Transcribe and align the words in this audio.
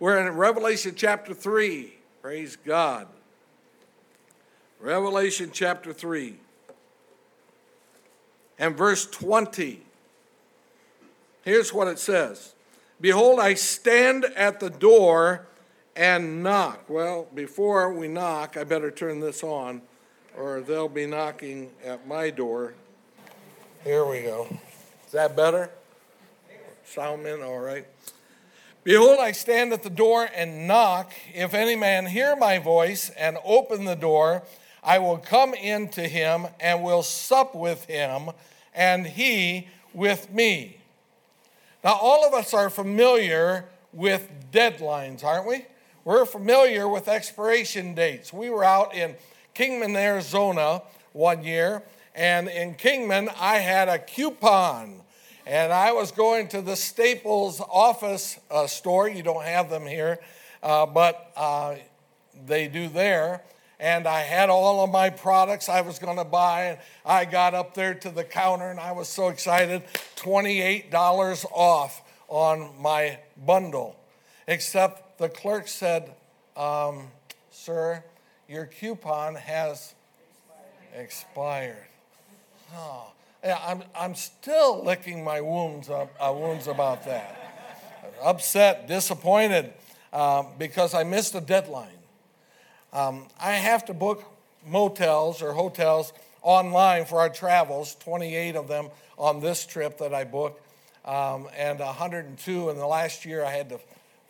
We're 0.00 0.24
in 0.24 0.32
Revelation 0.36 0.94
chapter 0.96 1.34
3. 1.34 1.92
Praise 2.22 2.54
God. 2.54 3.08
Revelation 4.80 5.50
chapter 5.52 5.92
3 5.92 6.36
and 8.60 8.76
verse 8.76 9.06
20. 9.06 9.82
Here's 11.42 11.72
what 11.72 11.88
it 11.88 11.98
says 11.98 12.54
Behold, 13.00 13.40
I 13.40 13.54
stand 13.54 14.24
at 14.36 14.60
the 14.60 14.70
door 14.70 15.48
and 15.96 16.44
knock. 16.44 16.88
Well, 16.88 17.26
before 17.34 17.92
we 17.92 18.06
knock, 18.06 18.56
I 18.56 18.62
better 18.62 18.92
turn 18.92 19.18
this 19.18 19.42
on, 19.42 19.82
or 20.36 20.60
they'll 20.60 20.88
be 20.88 21.06
knocking 21.06 21.70
at 21.84 22.06
my 22.06 22.30
door. 22.30 22.74
Here 23.82 24.06
we 24.06 24.22
go. 24.22 24.46
Is 25.06 25.12
that 25.12 25.34
better? 25.34 25.70
Soundman, 26.86 27.44
all 27.44 27.58
right. 27.58 27.86
Behold, 28.84 29.18
I 29.20 29.32
stand 29.32 29.72
at 29.72 29.82
the 29.82 29.90
door 29.90 30.28
and 30.34 30.66
knock. 30.66 31.12
If 31.34 31.52
any 31.52 31.76
man 31.76 32.06
hear 32.06 32.36
my 32.36 32.58
voice 32.58 33.10
and 33.10 33.36
open 33.44 33.84
the 33.84 33.96
door, 33.96 34.44
I 34.82 34.98
will 34.98 35.18
come 35.18 35.52
in 35.52 35.88
to 35.90 36.02
him 36.02 36.46
and 36.60 36.82
will 36.82 37.02
sup 37.02 37.54
with 37.54 37.84
him, 37.84 38.30
and 38.74 39.06
he 39.06 39.68
with 39.92 40.32
me. 40.32 40.78
Now, 41.84 41.98
all 42.00 42.26
of 42.26 42.32
us 42.32 42.54
are 42.54 42.70
familiar 42.70 43.66
with 43.92 44.28
deadlines, 44.52 45.22
aren't 45.24 45.46
we? 45.46 45.66
We're 46.04 46.24
familiar 46.24 46.88
with 46.88 47.08
expiration 47.08 47.94
dates. 47.94 48.32
We 48.32 48.48
were 48.48 48.64
out 48.64 48.94
in 48.94 49.16
Kingman, 49.54 49.96
Arizona 49.96 50.82
one 51.12 51.44
year, 51.44 51.82
and 52.14 52.48
in 52.48 52.74
Kingman, 52.74 53.28
I 53.38 53.58
had 53.58 53.88
a 53.88 53.98
coupon. 53.98 55.02
And 55.48 55.72
I 55.72 55.92
was 55.92 56.12
going 56.12 56.48
to 56.48 56.60
the 56.60 56.76
Staples 56.76 57.60
office 57.60 58.38
uh, 58.50 58.66
store. 58.66 59.08
You 59.08 59.22
don't 59.22 59.44
have 59.44 59.70
them 59.70 59.86
here, 59.86 60.18
uh, 60.62 60.84
but 60.84 61.32
uh, 61.36 61.76
they 62.46 62.68
do 62.68 62.88
there 62.88 63.42
and 63.80 64.06
I 64.06 64.20
had 64.20 64.50
all 64.50 64.82
of 64.82 64.90
my 64.90 65.10
products 65.10 65.68
I 65.68 65.82
was 65.82 65.98
going 65.98 66.16
to 66.16 66.24
buy. 66.24 66.62
And 66.64 66.78
I 67.04 67.24
got 67.24 67.54
up 67.54 67.74
there 67.74 67.94
to 67.94 68.10
the 68.10 68.24
counter 68.24 68.70
and 68.70 68.80
I 68.80 68.92
was 68.92 69.08
so 69.08 69.28
excited 69.28 69.84
$28 70.16 71.44
off 71.52 72.02
on 72.28 72.70
my 72.80 73.18
bundle. 73.46 73.96
Except 74.46 75.18
the 75.18 75.28
clerk 75.28 75.68
said, 75.68 76.14
um, 76.56 77.08
Sir, 77.50 78.02
your 78.48 78.66
coupon 78.66 79.34
has 79.34 79.94
expired. 80.94 81.86
Oh, 82.74 83.12
I'm, 83.44 83.82
I'm 83.94 84.14
still 84.14 84.84
licking 84.84 85.22
my 85.22 85.40
wounds, 85.40 85.88
up, 85.88 86.14
uh, 86.20 86.32
wounds 86.32 86.66
about 86.66 87.04
that. 87.04 87.36
Upset, 88.22 88.88
disappointed 88.88 89.72
um, 90.12 90.48
because 90.58 90.94
I 90.94 91.04
missed 91.04 91.34
a 91.34 91.40
deadline. 91.40 91.88
Um, 92.92 93.26
I 93.40 93.52
have 93.52 93.84
to 93.86 93.94
book 93.94 94.24
motels 94.66 95.42
or 95.42 95.52
hotels 95.52 96.12
online 96.42 97.04
for 97.04 97.20
our 97.20 97.28
travels, 97.28 97.94
28 97.96 98.56
of 98.56 98.68
them 98.68 98.88
on 99.16 99.40
this 99.40 99.66
trip 99.66 99.98
that 99.98 100.14
I 100.14 100.24
booked, 100.24 100.60
um, 101.04 101.48
and 101.56 101.78
102 101.78 102.70
in 102.70 102.76
the 102.76 102.86
last 102.86 103.24
year 103.24 103.44
I 103.44 103.50
had 103.50 103.68
to 103.70 103.80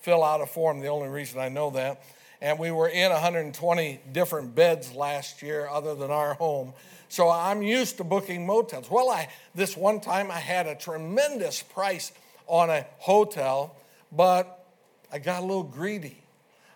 fill 0.01 0.23
out 0.23 0.41
a 0.41 0.47
form, 0.47 0.81
the 0.81 0.89
only 0.89 1.09
reason 1.09 1.41
I 1.41 1.49
know 1.49 1.71
that. 1.71 2.03
And 2.41 2.59
we 2.59 2.71
were 2.71 2.89
in 2.89 3.11
120 3.11 4.01
different 4.13 4.55
beds 4.55 4.93
last 4.95 5.43
year, 5.43 5.69
other 5.69 5.95
than 5.95 6.11
our 6.11 6.35
home. 6.35 6.73
So 7.09 7.29
I'm 7.31 7.63
used 7.63 7.97
to 7.97 8.05
booking 8.05 8.47
motels. 8.47 8.91
Well, 8.91 9.11
I, 9.11 9.29
this 9.55 9.77
one 9.77 10.01
time 10.01 10.31
I 10.31 10.39
had 10.39 10.67
a 10.67 10.75
tremendous 10.75 11.63
price 11.63 12.13
on 12.47 12.71
a 12.71 12.87
hotel, 12.99 13.75
but 14.13 14.67
I 15.13 15.19
got 15.19 15.43
a 15.43 15.47
little 15.47 15.63
greedy. 15.63 16.19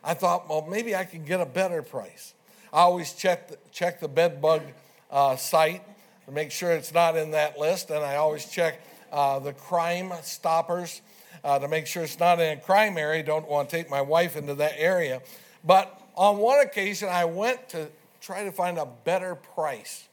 I 0.03 0.15
thought, 0.15 0.49
well, 0.49 0.67
maybe 0.69 0.97
I 0.97 1.05
can 1.05 1.25
get 1.25 1.41
a 1.41 1.47
better 1.47 1.83
price. 1.83 2.35
I 2.73 2.81
always 2.81 3.13
check 3.13 3.49
the, 3.49 3.59
check 3.71 4.01
the 4.01 4.09
bed 4.09 4.41
bug 4.41 4.63
uh, 5.11 5.37
site 5.37 5.83
to 6.27 6.33
make 6.33 6.51
sure 6.51 6.73
it's 6.73 6.95
not 6.95 7.17
in 7.17 7.33
that 7.33 7.59
list, 7.59 7.91
and 7.91 8.05
I 8.05 8.17
always 8.17 8.47
check 8.47 8.81
uh, 9.13 9.39
the 9.39 9.53
crime 9.53 10.13
stoppers 10.23 11.03
uh, 11.45 11.59
to 11.59 11.69
make 11.69 11.87
sure 11.87 12.03
it's 12.03 12.19
not 12.19 12.41
in 12.41 12.59
a 12.59 12.61
crime 12.61 12.97
area. 12.97 13.23
Don't 13.23 13.49
want 13.49 13.69
to 13.69 13.77
take 13.77 13.91
my 13.91 14.01
wife 14.01 14.37
into 14.37 14.55
that 14.55 14.73
area. 14.77 15.21
But 15.65 16.01
on 16.17 16.39
one 16.39 16.61
occasion, 16.61 17.09
I 17.09 17.25
went 17.25 17.69
to 17.71 17.89
try 18.21 18.45
to 18.45 18.53
find 18.53 18.79
a 18.79 18.87
better 19.05 19.35
price, 19.35 20.09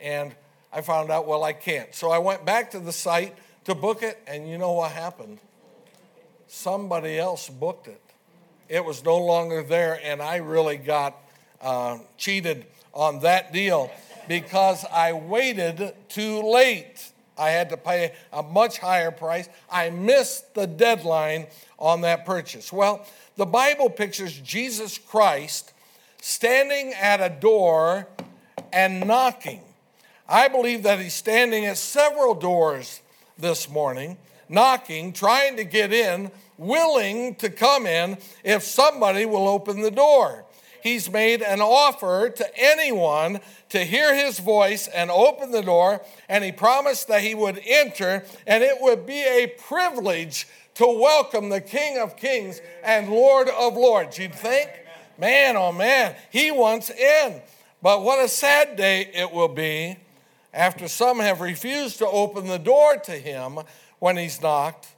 and 0.00 0.34
I 0.72 0.80
found 0.80 1.10
out, 1.10 1.26
well, 1.26 1.44
I 1.44 1.52
can't. 1.52 1.94
So 1.94 2.10
I 2.10 2.18
went 2.18 2.44
back 2.44 2.70
to 2.72 2.80
the 2.80 2.92
site 2.92 3.36
to 3.64 3.74
book 3.74 4.02
it, 4.02 4.18
and 4.26 4.48
you 4.48 4.58
know 4.58 4.72
what 4.72 4.92
happened? 4.92 5.38
Somebody 6.46 7.18
else 7.18 7.48
booked 7.48 7.88
it 7.88 8.00
it 8.68 8.84
was 8.84 9.04
no 9.04 9.16
longer 9.16 9.62
there, 9.62 9.98
and 10.02 10.20
I 10.20 10.36
really 10.36 10.76
got 10.76 11.16
uh, 11.60 11.98
cheated 12.16 12.66
on 12.92 13.20
that 13.20 13.52
deal 13.52 13.90
because 14.28 14.84
I 14.92 15.14
waited 15.14 15.94
too 16.08 16.42
late. 16.42 17.12
I 17.38 17.50
had 17.50 17.70
to 17.70 17.76
pay 17.76 18.12
a 18.32 18.42
much 18.42 18.78
higher 18.78 19.10
price. 19.10 19.48
I 19.70 19.90
missed 19.90 20.54
the 20.54 20.66
deadline 20.66 21.46
on 21.78 22.00
that 22.02 22.26
purchase. 22.26 22.72
Well, 22.72 23.06
the 23.36 23.46
Bible 23.46 23.88
pictures 23.88 24.38
Jesus 24.38 24.98
Christ 24.98 25.72
standing 26.20 26.92
at 26.94 27.20
a 27.20 27.28
door 27.28 28.08
and 28.72 29.06
knocking. 29.06 29.62
I 30.28 30.48
believe 30.48 30.82
that 30.82 30.98
he's 30.98 31.14
standing 31.14 31.64
at 31.66 31.78
several 31.78 32.34
doors 32.34 33.00
this 33.38 33.68
morning, 33.68 34.18
knocking, 34.48 35.12
trying 35.12 35.56
to 35.56 35.64
get 35.64 35.92
in 35.92 36.30
willing 36.58 37.36
to 37.36 37.48
come 37.48 37.86
in 37.86 38.18
if 38.44 38.64
somebody 38.64 39.24
will 39.24 39.48
open 39.48 39.80
the 39.80 39.90
door. 39.90 40.44
He's 40.82 41.10
made 41.10 41.42
an 41.42 41.60
offer 41.60 42.30
to 42.30 42.50
anyone 42.56 43.40
to 43.70 43.84
hear 43.84 44.14
his 44.14 44.38
voice 44.38 44.88
and 44.88 45.10
open 45.10 45.50
the 45.50 45.62
door, 45.62 46.02
and 46.28 46.44
he 46.44 46.52
promised 46.52 47.08
that 47.08 47.22
he 47.22 47.34
would 47.34 47.60
enter, 47.66 48.24
and 48.46 48.62
it 48.62 48.80
would 48.80 49.06
be 49.06 49.22
a 49.22 49.46
privilege 49.46 50.46
to 50.74 50.86
welcome 50.86 51.48
the 51.48 51.60
King 51.60 51.98
of 51.98 52.16
Kings 52.16 52.60
and 52.84 53.08
Lord 53.08 53.48
of 53.48 53.74
Lords. 53.76 54.18
You'd 54.18 54.34
think? 54.34 54.70
Man, 55.18 55.56
oh 55.56 55.72
man, 55.72 56.14
he 56.30 56.50
wants 56.50 56.90
in. 56.90 57.42
But 57.82 58.02
what 58.02 58.24
a 58.24 58.28
sad 58.28 58.76
day 58.76 59.10
it 59.14 59.32
will 59.32 59.48
be 59.48 59.96
after 60.54 60.88
some 60.88 61.18
have 61.20 61.40
refused 61.40 61.98
to 61.98 62.06
open 62.06 62.46
the 62.46 62.58
door 62.58 62.96
to 62.96 63.12
him 63.12 63.58
when 63.98 64.16
he's 64.16 64.40
knocked 64.40 64.88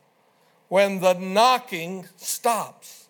when 0.71 1.01
the 1.01 1.15
knocking 1.15 2.07
stops. 2.17 3.09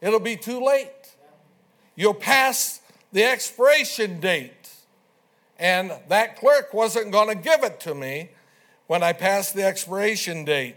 It'll 0.00 0.20
be 0.20 0.36
too 0.36 0.64
late. 0.64 1.03
You'll 1.96 2.14
pass 2.14 2.80
the 3.12 3.24
expiration 3.24 4.20
date. 4.20 4.70
And 5.58 5.92
that 6.08 6.36
clerk 6.36 6.74
wasn't 6.74 7.12
going 7.12 7.28
to 7.28 7.42
give 7.42 7.62
it 7.62 7.80
to 7.80 7.94
me 7.94 8.30
when 8.86 9.02
I 9.02 9.12
passed 9.12 9.54
the 9.54 9.62
expiration 9.64 10.44
date. 10.44 10.76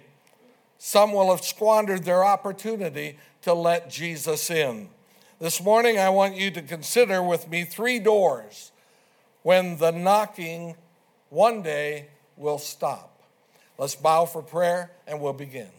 Some 0.78 1.14
will 1.14 1.32
have 1.32 1.44
squandered 1.44 2.04
their 2.04 2.24
opportunity 2.24 3.18
to 3.42 3.54
let 3.54 3.90
Jesus 3.90 4.50
in. 4.50 4.90
This 5.40 5.62
morning, 5.62 5.98
I 5.98 6.10
want 6.10 6.36
you 6.36 6.52
to 6.52 6.62
consider 6.62 7.22
with 7.24 7.50
me 7.50 7.64
three 7.64 8.00
doors 8.00 8.72
when 9.44 9.78
the 9.78 9.92
knocking 9.92 10.76
one 11.30 11.62
day 11.62 12.08
will 12.36 12.60
stop. 12.60 13.22
Let's 13.78 13.96
bow 13.96 14.26
for 14.26 14.42
prayer 14.42 14.92
and 15.08 15.22
we'll 15.22 15.34
begin. 15.34 15.70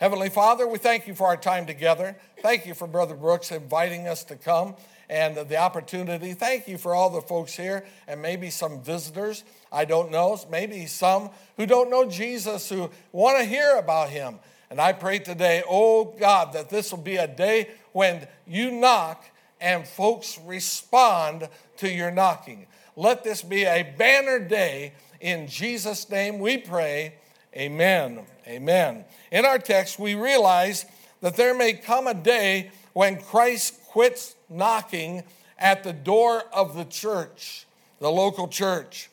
Heavenly 0.00 0.28
Father, 0.28 0.66
we 0.66 0.78
thank 0.78 1.06
you 1.06 1.14
for 1.14 1.28
our 1.28 1.36
time 1.36 1.66
together. 1.66 2.16
Thank 2.42 2.66
you 2.66 2.74
for 2.74 2.88
Brother 2.88 3.14
Brooks 3.14 3.52
inviting 3.52 4.08
us 4.08 4.24
to 4.24 4.34
come 4.34 4.74
and 5.08 5.36
the 5.36 5.56
opportunity. 5.56 6.32
Thank 6.32 6.66
you 6.66 6.78
for 6.78 6.96
all 6.96 7.10
the 7.10 7.20
folks 7.20 7.54
here 7.54 7.86
and 8.08 8.20
maybe 8.20 8.50
some 8.50 8.82
visitors. 8.82 9.44
I 9.70 9.84
don't 9.84 10.10
know. 10.10 10.36
Maybe 10.50 10.86
some 10.86 11.30
who 11.56 11.64
don't 11.64 11.90
know 11.90 12.08
Jesus 12.08 12.68
who 12.68 12.90
want 13.12 13.38
to 13.38 13.44
hear 13.44 13.76
about 13.78 14.10
him. 14.10 14.40
And 14.68 14.80
I 14.80 14.92
pray 14.92 15.20
today, 15.20 15.62
oh 15.68 16.06
God, 16.18 16.54
that 16.54 16.70
this 16.70 16.90
will 16.90 16.98
be 16.98 17.16
a 17.16 17.28
day 17.28 17.70
when 17.92 18.26
you 18.48 18.72
knock 18.72 19.24
and 19.60 19.86
folks 19.86 20.40
respond 20.44 21.48
to 21.76 21.88
your 21.88 22.10
knocking. 22.10 22.66
Let 22.96 23.22
this 23.22 23.42
be 23.42 23.62
a 23.62 23.94
banner 23.96 24.40
day. 24.40 24.94
In 25.20 25.46
Jesus' 25.46 26.10
name 26.10 26.40
we 26.40 26.58
pray. 26.58 27.14
Amen. 27.56 28.20
Amen. 28.48 29.04
In 29.30 29.44
our 29.44 29.58
text, 29.58 29.98
we 29.98 30.16
realize 30.16 30.86
that 31.20 31.36
there 31.36 31.54
may 31.54 31.72
come 31.72 32.08
a 32.08 32.14
day 32.14 32.72
when 32.94 33.20
Christ 33.20 33.80
quits 33.86 34.34
knocking 34.48 35.22
at 35.56 35.84
the 35.84 35.92
door 35.92 36.42
of 36.52 36.74
the 36.74 36.84
church, 36.84 37.66
the 38.00 38.10
local 38.10 38.48
church. 38.48 39.08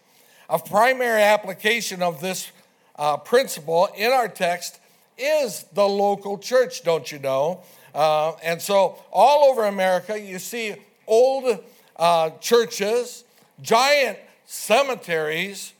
A 0.49 0.57
primary 0.57 1.21
application 1.21 2.01
of 2.01 2.19
this 2.19 2.51
uh, 2.95 3.17
principle 3.17 3.88
in 3.95 4.11
our 4.11 4.27
text 4.27 4.79
is 5.19 5.63
the 5.73 5.88
local 5.88 6.39
church, 6.39 6.83
don't 6.83 7.11
you 7.11 7.19
know? 7.19 7.61
Uh, 7.93 8.31
and 8.43 8.59
so, 8.59 8.97
all 9.11 9.49
over 9.51 9.65
America, 9.65 10.19
you 10.19 10.39
see 10.39 10.75
old 11.05 11.63
uh, 11.95 12.31
churches, 12.39 13.23
giant 13.61 14.17
cemeteries, 14.45 15.73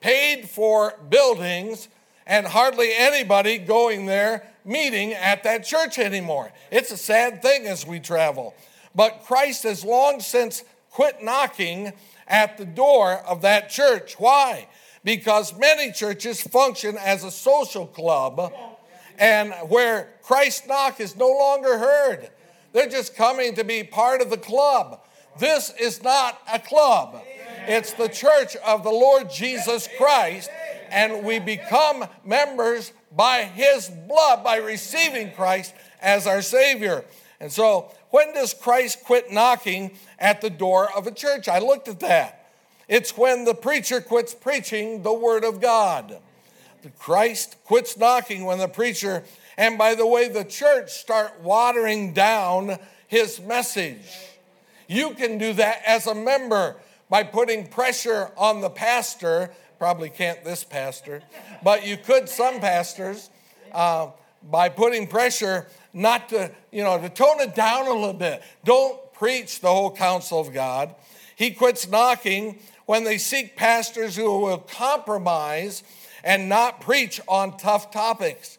paid 0.00 0.48
for 0.48 0.94
buildings 1.08 1.88
and 2.28 2.46
hardly 2.46 2.90
anybody 2.94 3.58
going 3.58 4.06
there 4.06 4.46
meeting 4.64 5.14
at 5.14 5.42
that 5.42 5.64
church 5.64 5.98
anymore. 5.98 6.52
It's 6.70 6.92
a 6.92 6.96
sad 6.96 7.42
thing 7.42 7.66
as 7.66 7.86
we 7.86 7.98
travel. 7.98 8.54
But 8.94 9.24
Christ 9.24 9.62
has 9.64 9.84
long 9.84 10.20
since 10.20 10.62
quit 10.90 11.22
knocking 11.22 11.92
at 12.28 12.58
the 12.58 12.66
door 12.66 13.14
of 13.14 13.42
that 13.42 13.70
church. 13.70 14.14
Why? 14.18 14.68
Because 15.02 15.58
many 15.58 15.90
churches 15.90 16.42
function 16.42 16.98
as 16.98 17.24
a 17.24 17.30
social 17.30 17.86
club 17.86 18.52
and 19.18 19.52
where 19.68 20.08
Christ's 20.22 20.68
knock 20.68 21.00
is 21.00 21.16
no 21.16 21.28
longer 21.28 21.78
heard. 21.78 22.28
They're 22.72 22.88
just 22.88 23.16
coming 23.16 23.54
to 23.54 23.64
be 23.64 23.82
part 23.82 24.20
of 24.20 24.28
the 24.28 24.36
club. 24.36 25.00
This 25.38 25.72
is 25.80 26.02
not 26.02 26.40
a 26.52 26.58
club. 26.58 27.22
It's 27.66 27.92
the 27.92 28.08
church 28.08 28.56
of 28.56 28.82
the 28.82 28.90
Lord 28.90 29.30
Jesus 29.30 29.88
Christ, 29.96 30.50
and 30.90 31.24
we 31.24 31.38
become 31.38 32.04
members 32.24 32.92
by 33.14 33.44
his 33.44 33.88
blood, 33.88 34.44
by 34.44 34.56
receiving 34.56 35.32
Christ 35.32 35.74
as 36.00 36.26
our 36.26 36.42
Savior. 36.42 37.04
And 37.40 37.52
so, 37.52 37.90
when 38.10 38.34
does 38.34 38.54
Christ 38.54 39.04
quit 39.04 39.30
knocking 39.30 39.92
at 40.18 40.40
the 40.40 40.50
door 40.50 40.88
of 40.96 41.06
a 41.06 41.12
church? 41.12 41.48
I 41.48 41.58
looked 41.58 41.88
at 41.88 42.00
that. 42.00 42.50
It's 42.88 43.16
when 43.16 43.44
the 43.44 43.54
preacher 43.54 44.00
quits 44.00 44.34
preaching 44.34 45.02
the 45.02 45.12
Word 45.12 45.44
of 45.44 45.60
God. 45.60 46.18
Christ 46.98 47.56
quits 47.64 47.98
knocking 47.98 48.44
when 48.44 48.58
the 48.58 48.68
preacher, 48.68 49.24
and 49.56 49.76
by 49.76 49.94
the 49.94 50.06
way, 50.06 50.28
the 50.28 50.44
church 50.44 50.90
start 50.90 51.40
watering 51.42 52.12
down 52.14 52.78
his 53.08 53.40
message. 53.40 54.06
You 54.86 55.10
can 55.10 55.38
do 55.38 55.52
that 55.54 55.82
as 55.86 56.06
a 56.06 56.14
member 56.14 56.76
by 57.10 57.24
putting 57.24 57.66
pressure 57.66 58.30
on 58.36 58.60
the 58.60 58.70
pastor. 58.70 59.50
Probably 59.78 60.10
can't 60.10 60.42
this 60.44 60.64
pastor, 60.64 61.22
but 61.62 61.86
you 61.86 61.96
could 61.96 62.28
some 62.28 62.60
pastors 62.60 63.30
uh, 63.72 64.10
by 64.50 64.68
putting 64.68 65.06
pressure 65.06 65.68
not 65.92 66.28
to, 66.30 66.50
you 66.72 66.82
know, 66.82 67.00
to 67.00 67.08
tone 67.08 67.40
it 67.40 67.54
down 67.54 67.86
a 67.86 67.92
little 67.92 68.12
bit. 68.12 68.42
Don't 68.64 69.12
preach 69.12 69.60
the 69.60 69.68
whole 69.68 69.90
counsel 69.90 70.40
of 70.40 70.52
God. 70.52 70.94
He 71.36 71.50
quits 71.50 71.88
knocking 71.88 72.58
when 72.86 73.04
they 73.04 73.18
seek 73.18 73.56
pastors 73.56 74.16
who 74.16 74.40
will 74.40 74.58
compromise 74.58 75.82
and 76.24 76.48
not 76.48 76.80
preach 76.80 77.20
on 77.28 77.56
tough 77.56 77.90
topics. 77.90 78.58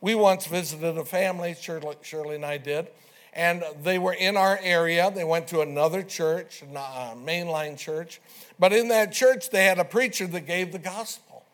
We 0.00 0.14
once 0.14 0.46
visited 0.46 0.96
a 0.96 1.04
family, 1.04 1.54
Shirley, 1.60 1.96
Shirley 2.02 2.36
and 2.36 2.44
I 2.44 2.58
did, 2.58 2.88
and 3.34 3.64
they 3.82 3.98
were 3.98 4.12
in 4.12 4.36
our 4.36 4.58
area. 4.62 5.10
They 5.10 5.24
went 5.24 5.48
to 5.48 5.60
another 5.60 6.02
church, 6.02 6.62
a 6.62 6.78
uh, 6.78 7.14
mainline 7.14 7.76
church. 7.76 8.20
But 8.58 8.72
in 8.72 8.88
that 8.88 9.12
church, 9.12 9.50
they 9.50 9.64
had 9.64 9.78
a 9.78 9.84
preacher 9.84 10.26
that 10.28 10.46
gave 10.46 10.72
the 10.72 10.78
gospel 10.78 11.44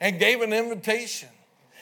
and 0.00 0.18
gave 0.18 0.40
an 0.40 0.52
invitation. 0.52 1.28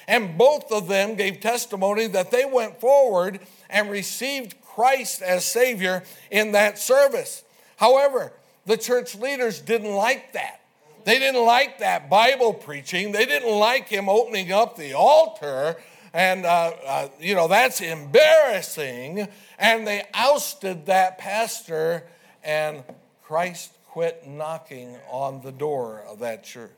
And 0.09 0.37
both 0.37 0.73
of 0.73 0.89
them 0.89 1.15
gave 1.15 1.41
testimony 1.41 2.07
that 2.09 2.31
they 2.31 2.45
went 2.45 2.81
forward 2.81 3.41
and 3.69 3.91
received 3.91 4.61
Christ 4.63 5.23
as 5.23 5.45
Savior 5.45 6.03
in 6.31 6.53
that 6.53 6.79
service. 6.79 7.45
However, 7.77 8.33
the 8.65 8.77
church 8.77 9.15
leaders 9.15 9.61
didn't 9.61 9.95
like 9.95 10.33
that. 10.33 10.61
They 11.05 11.19
didn't 11.19 11.45
like 11.45 11.79
that 11.79 12.09
Bible 12.09 12.55
preaching. 12.55 13.13
They 13.13 13.27
didn't 13.27 13.51
like 13.51 13.89
him 13.89 14.09
opening 14.09 14.53
up 14.53 14.77
the 14.77 14.95
altar 14.95 15.77
and, 16.13 16.45
uh, 16.45 16.73
uh, 16.87 17.09
you 17.19 17.35
know, 17.35 17.49
that's 17.49 17.81
embarrassing. 17.81 19.29
And 19.59 19.87
they 19.87 20.05
ousted 20.13 20.87
that 20.87 21.19
pastor, 21.19 22.05
and 22.45 22.83
Christ 23.23 23.73
quit 23.89 24.27
knocking 24.27 24.97
on 25.11 25.43
the 25.43 25.53
door 25.53 26.03
of 26.09 26.19
that 26.21 26.45
church. 26.45 26.71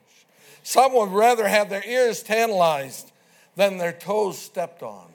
Some 0.62 0.94
would 0.94 1.10
rather 1.10 1.46
have 1.46 1.68
their 1.68 1.84
ears 1.84 2.22
tantalized 2.22 3.12
than 3.56 3.78
their 3.78 3.92
toes 3.92 4.38
stepped 4.38 4.82
on. 4.82 5.06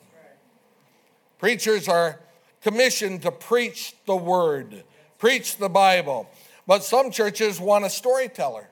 Preachers 1.39 1.88
are 1.88 2.19
commissioned 2.62 3.22
to 3.22 3.31
preach 3.31 3.95
the 4.06 4.15
word, 4.15 4.83
preach 5.18 5.57
the 5.57 5.69
Bible. 5.69 6.30
But 6.68 6.83
some 6.83 7.12
churches 7.12 7.60
want 7.60 7.86
a 7.86 7.89
storyteller. 7.89 8.68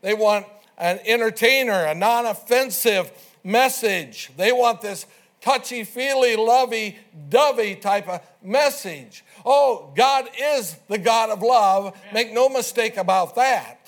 They 0.00 0.14
want 0.14 0.46
an 0.78 1.00
entertainer, 1.04 1.84
a 1.84 1.94
non 1.94 2.26
offensive 2.26 3.10
message. 3.44 4.32
They 4.36 4.50
want 4.50 4.80
this 4.80 5.06
touchy 5.40 5.84
feely, 5.84 6.34
lovey 6.36 6.98
dovey 7.28 7.76
type 7.76 8.08
of 8.08 8.20
message. 8.42 9.24
Oh, 9.44 9.92
God 9.94 10.28
is 10.40 10.74
the 10.88 10.98
God 10.98 11.30
of 11.30 11.42
love. 11.42 11.96
Make 12.12 12.32
no 12.32 12.48
mistake 12.48 12.96
about 12.96 13.34
that. 13.36 13.86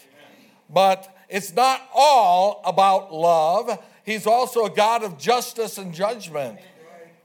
But 0.68 1.16
it's 1.28 1.54
not 1.54 1.82
all 1.94 2.60
about 2.64 3.12
love, 3.12 3.82
He's 4.04 4.26
also 4.26 4.66
a 4.66 4.70
God 4.70 5.02
of 5.02 5.18
justice 5.18 5.78
and 5.78 5.92
judgment. 5.92 6.60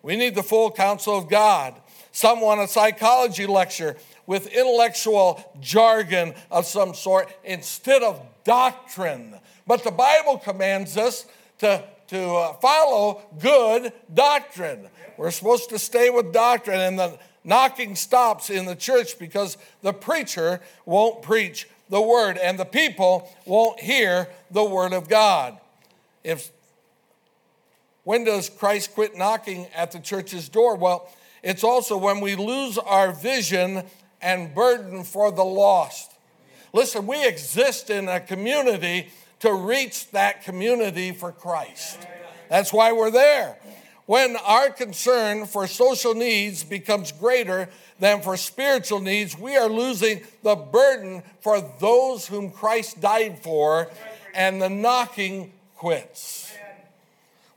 We 0.01 0.15
need 0.15 0.33
the 0.33 0.41
full 0.41 0.71
counsel 0.71 1.15
of 1.15 1.29
God. 1.29 1.79
Someone, 2.11 2.57
a 2.57 2.67
psychology 2.67 3.45
lecture 3.45 3.97
with 4.25 4.47
intellectual 4.47 5.43
jargon 5.59 6.33
of 6.49 6.65
some 6.65 6.95
sort 6.95 7.31
instead 7.43 8.01
of 8.01 8.19
doctrine. 8.43 9.35
But 9.67 9.83
the 9.83 9.91
Bible 9.91 10.39
commands 10.39 10.97
us 10.97 11.27
to 11.59 11.83
to 12.11 12.35
uh, 12.35 12.53
follow 12.55 13.21
good 13.39 13.93
doctrine. 14.13 14.89
We're 15.15 15.31
supposed 15.31 15.69
to 15.69 15.79
stay 15.79 16.09
with 16.09 16.33
doctrine, 16.33 16.81
and 16.81 16.99
the 16.99 17.17
knocking 17.45 17.95
stops 17.95 18.49
in 18.49 18.65
the 18.65 18.75
church 18.75 19.17
because 19.17 19.57
the 19.81 19.93
preacher 19.93 20.59
won't 20.85 21.21
preach 21.21 21.69
the 21.89 22.01
word, 22.01 22.37
and 22.37 22.59
the 22.59 22.65
people 22.65 23.33
won't 23.45 23.79
hear 23.79 24.27
the 24.51 24.63
word 24.63 24.91
of 24.91 25.07
God. 25.07 25.57
If 26.21 26.51
when 28.03 28.25
does 28.25 28.49
Christ 28.49 28.93
quit 28.93 29.17
knocking 29.17 29.67
at 29.73 29.93
the 29.93 29.99
church's 29.99 30.49
door? 30.49 30.75
Well, 30.75 31.09
it's 31.41 31.63
also 31.63 31.95
when 31.95 32.19
we 32.19 32.35
lose 32.35 32.77
our 32.77 33.13
vision 33.13 33.83
and 34.21 34.53
burden 34.53 35.05
for 35.05 35.31
the 35.31 35.45
lost. 35.45 36.11
Listen, 36.73 37.07
we 37.07 37.25
exist 37.25 37.89
in 37.89 38.09
a 38.09 38.19
community 38.19 39.11
to 39.41 39.53
reach 39.53 40.09
that 40.11 40.43
community 40.43 41.11
for 41.11 41.31
Christ. 41.31 41.99
That's 42.49 42.73
why 42.73 42.91
we're 42.91 43.11
there. 43.11 43.57
When 44.05 44.35
our 44.37 44.69
concern 44.69 45.45
for 45.45 45.67
social 45.67 46.13
needs 46.13 46.63
becomes 46.63 47.11
greater 47.11 47.69
than 47.99 48.21
for 48.21 48.35
spiritual 48.35 48.99
needs, 48.99 49.37
we 49.37 49.55
are 49.55 49.69
losing 49.69 50.21
the 50.43 50.55
burden 50.55 51.23
for 51.39 51.61
those 51.79 52.27
whom 52.27 52.51
Christ 52.51 52.99
died 52.99 53.39
for, 53.39 53.89
and 54.33 54.61
the 54.61 54.69
knocking 54.69 55.53
quits. 55.75 56.53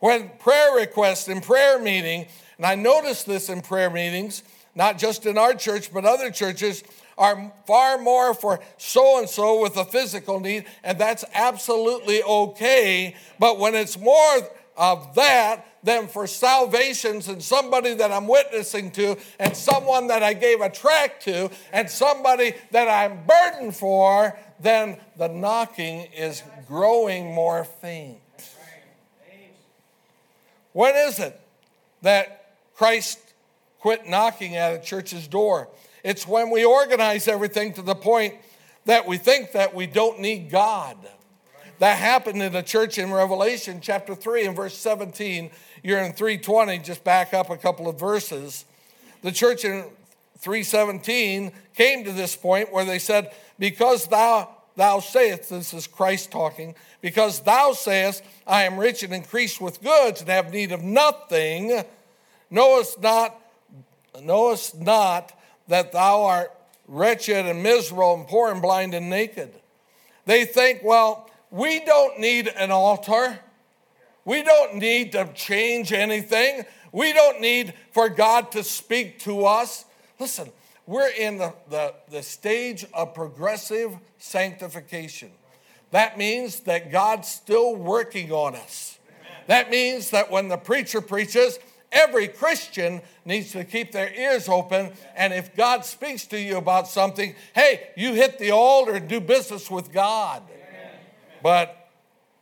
When 0.00 0.28
prayer 0.38 0.74
requests 0.76 1.28
in 1.28 1.40
prayer 1.40 1.78
meeting, 1.78 2.26
and 2.58 2.66
I 2.66 2.74
notice 2.74 3.24
this 3.24 3.48
in 3.48 3.62
prayer 3.62 3.90
meetings, 3.90 4.42
not 4.74 4.98
just 4.98 5.26
in 5.26 5.38
our 5.38 5.54
church, 5.54 5.92
but 5.92 6.04
other 6.04 6.30
churches, 6.30 6.84
are 7.16 7.52
far 7.66 7.98
more 7.98 8.34
for 8.34 8.60
so 8.76 9.18
and 9.18 9.28
so 9.28 9.60
with 9.60 9.76
a 9.76 9.84
physical 9.84 10.40
need, 10.40 10.64
and 10.82 10.98
that's 10.98 11.24
absolutely 11.34 12.22
okay. 12.22 13.14
But 13.38 13.58
when 13.58 13.74
it's 13.74 13.98
more 13.98 14.48
of 14.76 15.14
that 15.14 15.66
than 15.82 16.08
for 16.08 16.26
salvations 16.26 17.28
and 17.28 17.42
somebody 17.42 17.94
that 17.94 18.10
I'm 18.10 18.26
witnessing 18.26 18.90
to, 18.92 19.16
and 19.38 19.54
someone 19.56 20.06
that 20.08 20.22
I 20.22 20.32
gave 20.32 20.60
a 20.60 20.70
tract 20.70 21.24
to, 21.24 21.50
and 21.72 21.88
somebody 21.88 22.54
that 22.70 22.88
I'm 22.88 23.24
burdened 23.26 23.76
for, 23.76 24.36
then 24.60 24.96
the 25.16 25.28
knocking 25.28 26.08
is 26.16 26.42
growing 26.66 27.34
more 27.34 27.64
faint. 27.64 28.18
When 30.72 30.96
is 30.96 31.20
it 31.20 31.38
that 32.02 32.56
Christ 32.74 33.20
quit 33.78 34.08
knocking 34.08 34.56
at 34.56 34.74
a 34.74 34.82
church's 34.82 35.28
door? 35.28 35.68
It's 36.04 36.28
when 36.28 36.50
we 36.50 36.64
organize 36.64 37.26
everything 37.26 37.72
to 37.72 37.82
the 37.82 37.94
point 37.94 38.34
that 38.84 39.06
we 39.06 39.16
think 39.16 39.52
that 39.52 39.74
we 39.74 39.86
don't 39.86 40.20
need 40.20 40.50
God. 40.50 40.98
That 41.78 41.96
happened 41.96 42.42
in 42.42 42.52
the 42.52 42.62
church 42.62 42.98
in 42.98 43.10
Revelation 43.10 43.80
chapter 43.80 44.14
3 44.14 44.46
and 44.46 44.54
verse 44.54 44.76
17. 44.76 45.50
You're 45.82 46.00
in 46.00 46.12
320, 46.12 46.78
just 46.80 47.02
back 47.02 47.32
up 47.32 47.48
a 47.48 47.56
couple 47.56 47.88
of 47.88 47.98
verses. 47.98 48.66
The 49.22 49.32
church 49.32 49.64
in 49.64 49.84
317 50.38 51.50
came 51.74 52.04
to 52.04 52.12
this 52.12 52.36
point 52.36 52.70
where 52.70 52.84
they 52.84 52.98
said, 52.98 53.32
Because 53.58 54.06
thou 54.06 54.50
thou 54.76 55.00
sayest, 55.00 55.50
this 55.50 55.72
is 55.72 55.86
Christ 55.86 56.30
talking, 56.30 56.74
because 57.00 57.40
thou 57.40 57.72
sayest, 57.72 58.24
I 58.46 58.64
am 58.64 58.76
rich 58.76 59.02
and 59.02 59.14
increased 59.14 59.60
with 59.60 59.82
goods 59.82 60.20
and 60.20 60.28
have 60.28 60.52
need 60.52 60.72
of 60.72 60.82
nothing, 60.82 61.84
knowest 62.50 63.00
not, 63.00 63.40
knowest 64.20 64.80
not 64.80 65.32
that 65.68 65.92
thou 65.92 66.24
art 66.24 66.52
wretched 66.86 67.46
and 67.46 67.62
miserable 67.62 68.14
and 68.14 68.26
poor 68.26 68.50
and 68.50 68.60
blind 68.60 68.94
and 68.94 69.08
naked. 69.08 69.52
They 70.26 70.44
think, 70.44 70.80
well, 70.82 71.30
we 71.50 71.84
don't 71.84 72.18
need 72.18 72.48
an 72.48 72.70
altar. 72.70 73.38
We 74.24 74.42
don't 74.42 74.76
need 74.76 75.12
to 75.12 75.30
change 75.34 75.92
anything. 75.92 76.64
We 76.92 77.12
don't 77.12 77.40
need 77.40 77.74
for 77.92 78.08
God 78.08 78.52
to 78.52 78.62
speak 78.62 79.18
to 79.20 79.44
us. 79.46 79.84
Listen, 80.18 80.50
we're 80.86 81.08
in 81.08 81.38
the, 81.38 81.54
the, 81.70 81.94
the 82.10 82.22
stage 82.22 82.86
of 82.94 83.14
progressive 83.14 83.96
sanctification. 84.18 85.30
That 85.90 86.18
means 86.18 86.60
that 86.60 86.90
God's 86.90 87.28
still 87.28 87.74
working 87.74 88.32
on 88.32 88.56
us. 88.56 88.98
That 89.46 89.70
means 89.70 90.10
that 90.10 90.30
when 90.30 90.48
the 90.48 90.56
preacher 90.56 91.00
preaches, 91.00 91.58
every 91.94 92.28
Christian 92.28 93.00
needs 93.24 93.52
to 93.52 93.64
keep 93.64 93.92
their 93.92 94.12
ears 94.12 94.48
open. 94.48 94.92
And 95.16 95.32
if 95.32 95.56
God 95.56 95.84
speaks 95.84 96.26
to 96.26 96.38
you 96.38 96.58
about 96.58 96.88
something, 96.88 97.34
hey, 97.54 97.88
you 97.96 98.12
hit 98.12 98.38
the 98.38 98.50
altar 98.50 98.94
and 98.94 99.08
do 99.08 99.20
business 99.20 99.70
with 99.70 99.92
God. 99.92 100.42
But 101.42 101.88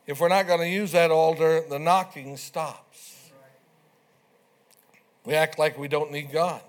if 0.06 0.20
we're 0.20 0.28
not 0.28 0.46
going 0.46 0.60
to 0.60 0.68
use 0.68 0.92
that 0.92 1.10
altar, 1.10 1.62
the 1.68 1.78
knocking 1.78 2.36
stops. 2.36 3.30
We 5.24 5.34
act 5.34 5.58
like 5.58 5.78
we 5.78 5.86
don't 5.86 6.10
need 6.10 6.32
God. 6.32 6.62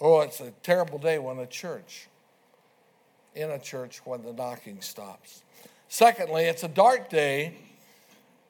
Oh, 0.00 0.20
it's 0.20 0.40
a 0.40 0.50
terrible 0.62 0.98
day 0.98 1.18
when 1.18 1.38
a 1.38 1.46
church, 1.46 2.08
in 3.34 3.50
a 3.50 3.58
church, 3.58 4.00
when 4.04 4.22
the 4.22 4.32
knocking 4.32 4.80
stops. 4.80 5.42
Secondly, 5.88 6.44
it's 6.44 6.64
a 6.64 6.68
dark 6.68 7.10
day 7.10 7.54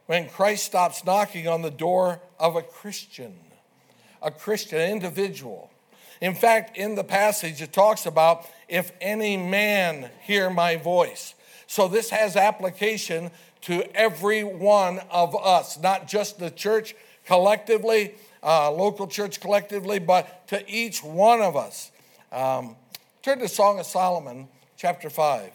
when 0.06 0.28
Christ 0.28 0.64
stops 0.64 1.04
knocking 1.04 1.48
on 1.48 1.62
the 1.62 1.70
door 1.70 2.20
of 2.38 2.56
a 2.56 2.62
Christian, 2.62 3.34
a 4.20 4.30
Christian 4.30 4.80
individual. 4.80 5.70
In 6.20 6.34
fact, 6.34 6.76
in 6.76 6.94
the 6.94 7.04
passage, 7.04 7.60
it 7.60 7.72
talks 7.72 8.06
about 8.06 8.46
if 8.68 8.92
any 9.00 9.36
man 9.36 10.10
hear 10.20 10.50
my 10.50 10.76
voice. 10.76 11.34
So 11.66 11.88
this 11.88 12.10
has 12.10 12.36
application 12.36 13.30
to 13.62 13.84
every 13.96 14.44
one 14.44 15.00
of 15.10 15.34
us, 15.36 15.80
not 15.80 16.06
just 16.06 16.38
the 16.38 16.50
church 16.50 16.94
collectively, 17.26 18.14
uh, 18.42 18.70
local 18.70 19.06
church 19.06 19.40
collectively, 19.40 19.98
but 19.98 20.46
to 20.48 20.64
each 20.70 21.02
one 21.02 21.40
of 21.40 21.56
us. 21.56 21.90
Um, 22.30 22.76
turn 23.22 23.38
to 23.38 23.48
Song 23.48 23.78
of 23.78 23.86
Solomon, 23.86 24.48
chapter 24.76 25.10
5. 25.10 25.50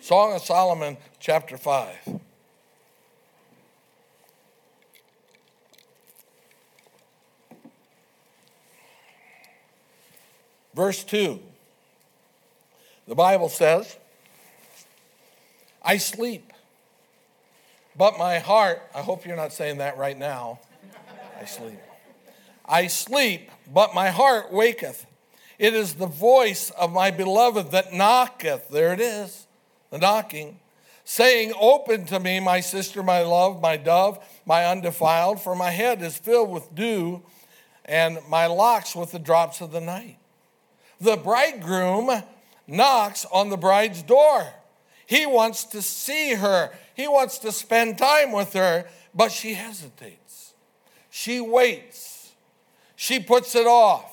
Song 0.00 0.34
of 0.34 0.42
Solomon, 0.42 0.96
chapter 1.18 1.56
5. 1.56 2.20
Verse 10.74 11.02
2. 11.04 11.40
The 13.08 13.14
Bible 13.14 13.48
says, 13.48 13.96
I 15.82 15.96
sleep, 15.96 16.52
but 17.96 18.18
my 18.18 18.38
heart, 18.38 18.82
I 18.94 19.00
hope 19.00 19.26
you're 19.26 19.36
not 19.36 19.52
saying 19.52 19.78
that 19.78 19.98
right 19.98 20.16
now. 20.16 20.60
I 21.40 21.44
sleep. 21.44 21.78
I 22.64 22.86
sleep, 22.86 23.50
but 23.72 23.94
my 23.94 24.10
heart 24.10 24.52
waketh. 24.52 25.06
It 25.58 25.74
is 25.74 25.94
the 25.94 26.06
voice 26.06 26.70
of 26.70 26.92
my 26.92 27.10
beloved 27.10 27.72
that 27.72 27.92
knocketh. 27.92 28.68
There 28.68 28.92
it 28.92 29.00
is, 29.00 29.46
the 29.90 29.98
knocking, 29.98 30.60
saying, 31.04 31.52
Open 31.60 32.06
to 32.06 32.20
me, 32.20 32.38
my 32.38 32.60
sister, 32.60 33.02
my 33.02 33.22
love, 33.22 33.60
my 33.60 33.76
dove, 33.76 34.24
my 34.46 34.66
undefiled, 34.66 35.40
for 35.40 35.56
my 35.56 35.70
head 35.70 36.00
is 36.00 36.16
filled 36.16 36.50
with 36.50 36.74
dew, 36.74 37.22
and 37.84 38.18
my 38.28 38.46
locks 38.46 38.94
with 38.94 39.10
the 39.10 39.18
drops 39.18 39.60
of 39.60 39.72
the 39.72 39.80
night. 39.80 40.16
The 41.00 41.16
bridegroom 41.16 42.10
knocks 42.66 43.24
on 43.32 43.48
the 43.48 43.56
bride's 43.56 44.02
door. 44.02 44.46
He 45.06 45.26
wants 45.26 45.64
to 45.64 45.82
see 45.82 46.34
her, 46.34 46.70
he 46.94 47.08
wants 47.08 47.38
to 47.38 47.50
spend 47.50 47.98
time 47.98 48.32
with 48.32 48.52
her, 48.52 48.86
but 49.14 49.32
she 49.32 49.54
hesitates. 49.54 50.54
She 51.10 51.40
waits. 51.40 52.32
She 52.94 53.18
puts 53.18 53.54
it 53.56 53.66
off. 53.66 54.04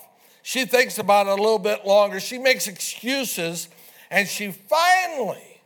She 0.42 0.66
thinks 0.66 0.98
about 0.98 1.28
it 1.28 1.38
a 1.38 1.42
little 1.42 1.60
bit 1.60 1.86
longer. 1.86 2.20
She 2.20 2.40
makes 2.40 2.68
excuses, 2.68 3.68
and 4.10 4.28
she 4.28 4.52
finally, 4.52 5.62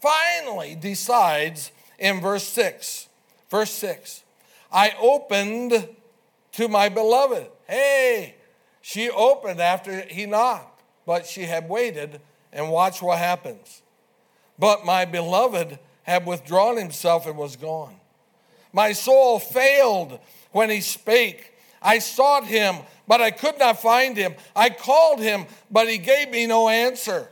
finally 0.00 0.76
decides 0.76 1.72
in 1.98 2.20
verse 2.20 2.44
6. 2.44 3.08
Verse 3.50 3.70
6 3.72 4.22
I 4.70 4.92
opened 5.00 5.88
to 6.52 6.68
my 6.68 6.88
beloved. 6.88 7.48
Hey, 7.66 8.35
she 8.88 9.10
opened 9.10 9.58
after 9.58 10.02
he 10.02 10.26
knocked, 10.26 10.80
but 11.06 11.26
she 11.26 11.42
had 11.42 11.68
waited 11.68 12.20
and 12.52 12.70
watched 12.70 13.02
what 13.02 13.18
happens. 13.18 13.82
But 14.60 14.84
my 14.84 15.04
beloved 15.04 15.80
had 16.04 16.24
withdrawn 16.24 16.76
himself 16.76 17.26
and 17.26 17.36
was 17.36 17.56
gone. 17.56 17.96
My 18.72 18.92
soul 18.92 19.40
failed 19.40 20.20
when 20.52 20.70
he 20.70 20.80
spake. 20.80 21.52
I 21.82 21.98
sought 21.98 22.46
him, 22.46 22.76
but 23.08 23.20
I 23.20 23.32
could 23.32 23.58
not 23.58 23.82
find 23.82 24.16
him. 24.16 24.36
I 24.54 24.70
called 24.70 25.18
him, 25.18 25.46
but 25.68 25.88
he 25.88 25.98
gave 25.98 26.30
me 26.30 26.46
no 26.46 26.68
answer. 26.68 27.28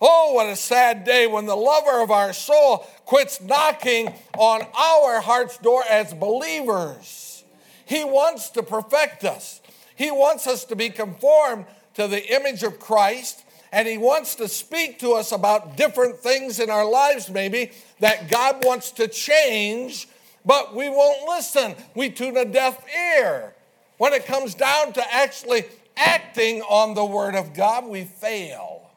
Oh, 0.00 0.34
what 0.34 0.46
a 0.46 0.54
sad 0.54 1.02
day 1.02 1.26
when 1.26 1.46
the 1.46 1.56
lover 1.56 2.00
of 2.00 2.12
our 2.12 2.32
soul 2.32 2.86
quits 3.04 3.40
knocking 3.40 4.14
on 4.38 4.62
our 4.62 5.20
heart's 5.22 5.58
door 5.58 5.82
as 5.90 6.14
believers. 6.14 7.42
He 7.84 8.04
wants 8.04 8.50
to 8.50 8.62
perfect 8.62 9.24
us. 9.24 9.60
He 9.98 10.12
wants 10.12 10.46
us 10.46 10.64
to 10.66 10.76
be 10.76 10.90
conformed 10.90 11.66
to 11.94 12.06
the 12.06 12.24
image 12.32 12.62
of 12.62 12.78
Christ, 12.78 13.44
and 13.72 13.88
He 13.88 13.98
wants 13.98 14.36
to 14.36 14.46
speak 14.46 15.00
to 15.00 15.14
us 15.14 15.32
about 15.32 15.76
different 15.76 16.18
things 16.18 16.60
in 16.60 16.70
our 16.70 16.88
lives, 16.88 17.28
maybe, 17.28 17.72
that 17.98 18.30
God 18.30 18.64
wants 18.64 18.92
to 18.92 19.08
change, 19.08 20.08
but 20.46 20.72
we 20.72 20.88
won't 20.88 21.28
listen. 21.28 21.74
We 21.96 22.10
tune 22.10 22.36
a 22.36 22.44
deaf 22.44 22.80
ear. 23.18 23.56
When 23.96 24.12
it 24.12 24.24
comes 24.24 24.54
down 24.54 24.92
to 24.92 25.14
actually 25.14 25.64
acting 25.96 26.62
on 26.62 26.94
the 26.94 27.04
Word 27.04 27.34
of 27.34 27.52
God, 27.52 27.84
we 27.84 28.04
fail. 28.04 28.88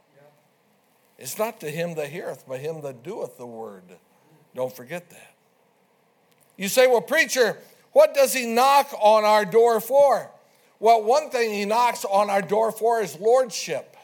It's 1.17 1.39
not 1.39 1.59
to 1.61 1.69
him 1.69 1.95
that 1.95 2.09
heareth, 2.09 2.45
but 2.47 2.59
him 2.59 2.81
that 2.81 3.01
doeth 3.01 3.39
the 3.39 3.47
Word. 3.47 3.83
Don't 4.53 4.75
forget 4.75 5.09
that. 5.09 5.33
You 6.57 6.67
say, 6.67 6.85
well, 6.85 7.01
preacher, 7.01 7.57
what 7.91 8.13
does 8.13 8.33
he 8.33 8.45
knock 8.45 8.93
on 8.99 9.25
our 9.25 9.45
door 9.45 9.81
for? 9.81 10.29
Well, 10.81 11.03
one 11.03 11.29
thing 11.29 11.53
he 11.53 11.63
knocks 11.63 12.03
on 12.05 12.31
our 12.31 12.41
door 12.41 12.71
for 12.71 13.01
is 13.01 13.17
lordship. 13.19 13.95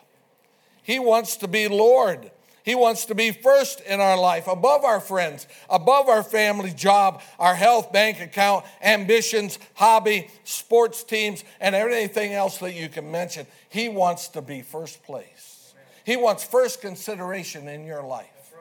He 0.83 0.99
wants 0.99 1.37
to 1.37 1.47
be 1.47 1.67
Lord. 1.67 2.29
He 2.63 2.75
wants 2.75 3.05
to 3.05 3.15
be 3.15 3.31
first 3.31 3.81
in 3.81 3.99
our 3.99 4.15
life, 4.15 4.45
above 4.45 4.83
our 4.83 4.99
friends, 4.99 5.47
above 5.71 6.07
our 6.07 6.21
family, 6.21 6.71
job, 6.71 7.23
our 7.39 7.55
health, 7.55 7.91
bank 7.91 8.19
account, 8.19 8.63
ambitions, 8.83 9.57
hobby, 9.73 10.29
sports 10.43 11.03
teams, 11.03 11.43
and 11.59 11.73
everything 11.73 12.33
else 12.33 12.59
that 12.59 12.75
you 12.75 12.89
can 12.89 13.09
mention. 13.09 13.47
He 13.69 13.89
wants 13.89 14.27
to 14.29 14.41
be 14.43 14.61
first 14.61 15.01
place. 15.03 15.73
He 16.05 16.15
wants 16.15 16.43
first 16.43 16.79
consideration 16.79 17.67
in 17.67 17.85
your 17.85 18.03
life. 18.03 18.53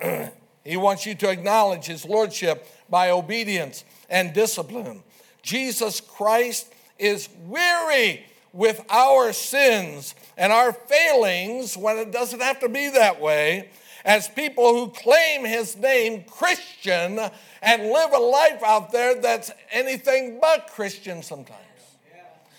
he 0.64 0.78
wants 0.78 1.04
you 1.04 1.14
to 1.16 1.28
acknowledge 1.28 1.84
his 1.84 2.06
lordship 2.06 2.66
by 2.88 3.10
obedience 3.10 3.84
and 4.08 4.32
discipline. 4.32 5.02
Jesus 5.42 6.00
Christ 6.00 6.72
is 7.00 7.28
weary 7.46 8.24
with 8.52 8.84
our 8.90 9.32
sins 9.32 10.14
and 10.36 10.52
our 10.52 10.72
failings 10.72 11.76
when 11.76 11.98
it 11.98 12.10
doesn't 12.10 12.40
have 12.40 12.60
to 12.60 12.68
be 12.68 12.90
that 12.90 13.20
way. 13.20 13.70
As 14.04 14.28
people 14.28 14.74
who 14.74 14.92
claim 14.92 15.44
his 15.44 15.76
name 15.76 16.24
Christian 16.24 17.18
and 17.62 17.82
live 17.90 18.12
a 18.12 18.18
life 18.18 18.62
out 18.64 18.92
there 18.92 19.20
that's 19.20 19.50
anything 19.70 20.38
but 20.40 20.68
Christian 20.68 21.22
sometimes. 21.22 21.58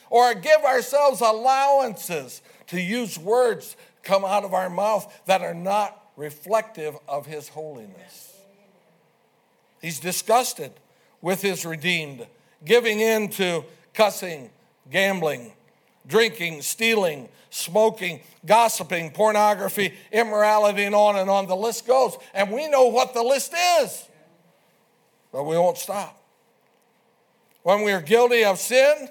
Or 0.10 0.34
give 0.36 0.64
ourselves 0.64 1.22
allowances 1.22 2.42
to 2.68 2.80
use 2.80 3.18
words 3.18 3.76
come 4.04 4.26
out 4.26 4.44
of 4.44 4.54
our 4.54 4.70
mouth 4.70 5.22
that 5.26 5.42
are 5.42 5.54
not 5.54 6.12
reflective 6.16 6.96
of 7.08 7.26
his 7.26 7.50
holiness. 7.50 8.36
He's 9.82 10.00
disgusted 10.00 10.72
with 11.22 11.42
his 11.42 11.66
redeemed, 11.66 12.28
giving 12.64 13.00
in 13.00 13.30
to 13.30 13.64
cussing, 13.94 14.50
gambling, 14.90 15.54
drinking, 16.08 16.62
stealing, 16.62 17.30
smoking, 17.50 18.22
gossiping, 18.46 19.12
pornography, 19.12 19.94
immorality, 20.12 20.84
and 20.84 20.96
on 20.96 21.18
and 21.18 21.30
on. 21.30 21.48
The 21.48 21.56
list 21.56 21.86
goes. 21.86 22.18
And 22.34 22.52
we 22.52 22.68
know 22.68 22.88
what 22.88 23.14
the 23.14 23.24
list 23.24 23.54
is, 23.82 24.08
but 25.32 25.44
we 25.44 25.58
won't 25.58 25.78
stop. 25.78 26.18
When 27.64 27.84
we 27.84 27.92
are 27.92 28.02
guilty 28.02 28.44
of 28.44 28.58
sin, 28.58 29.10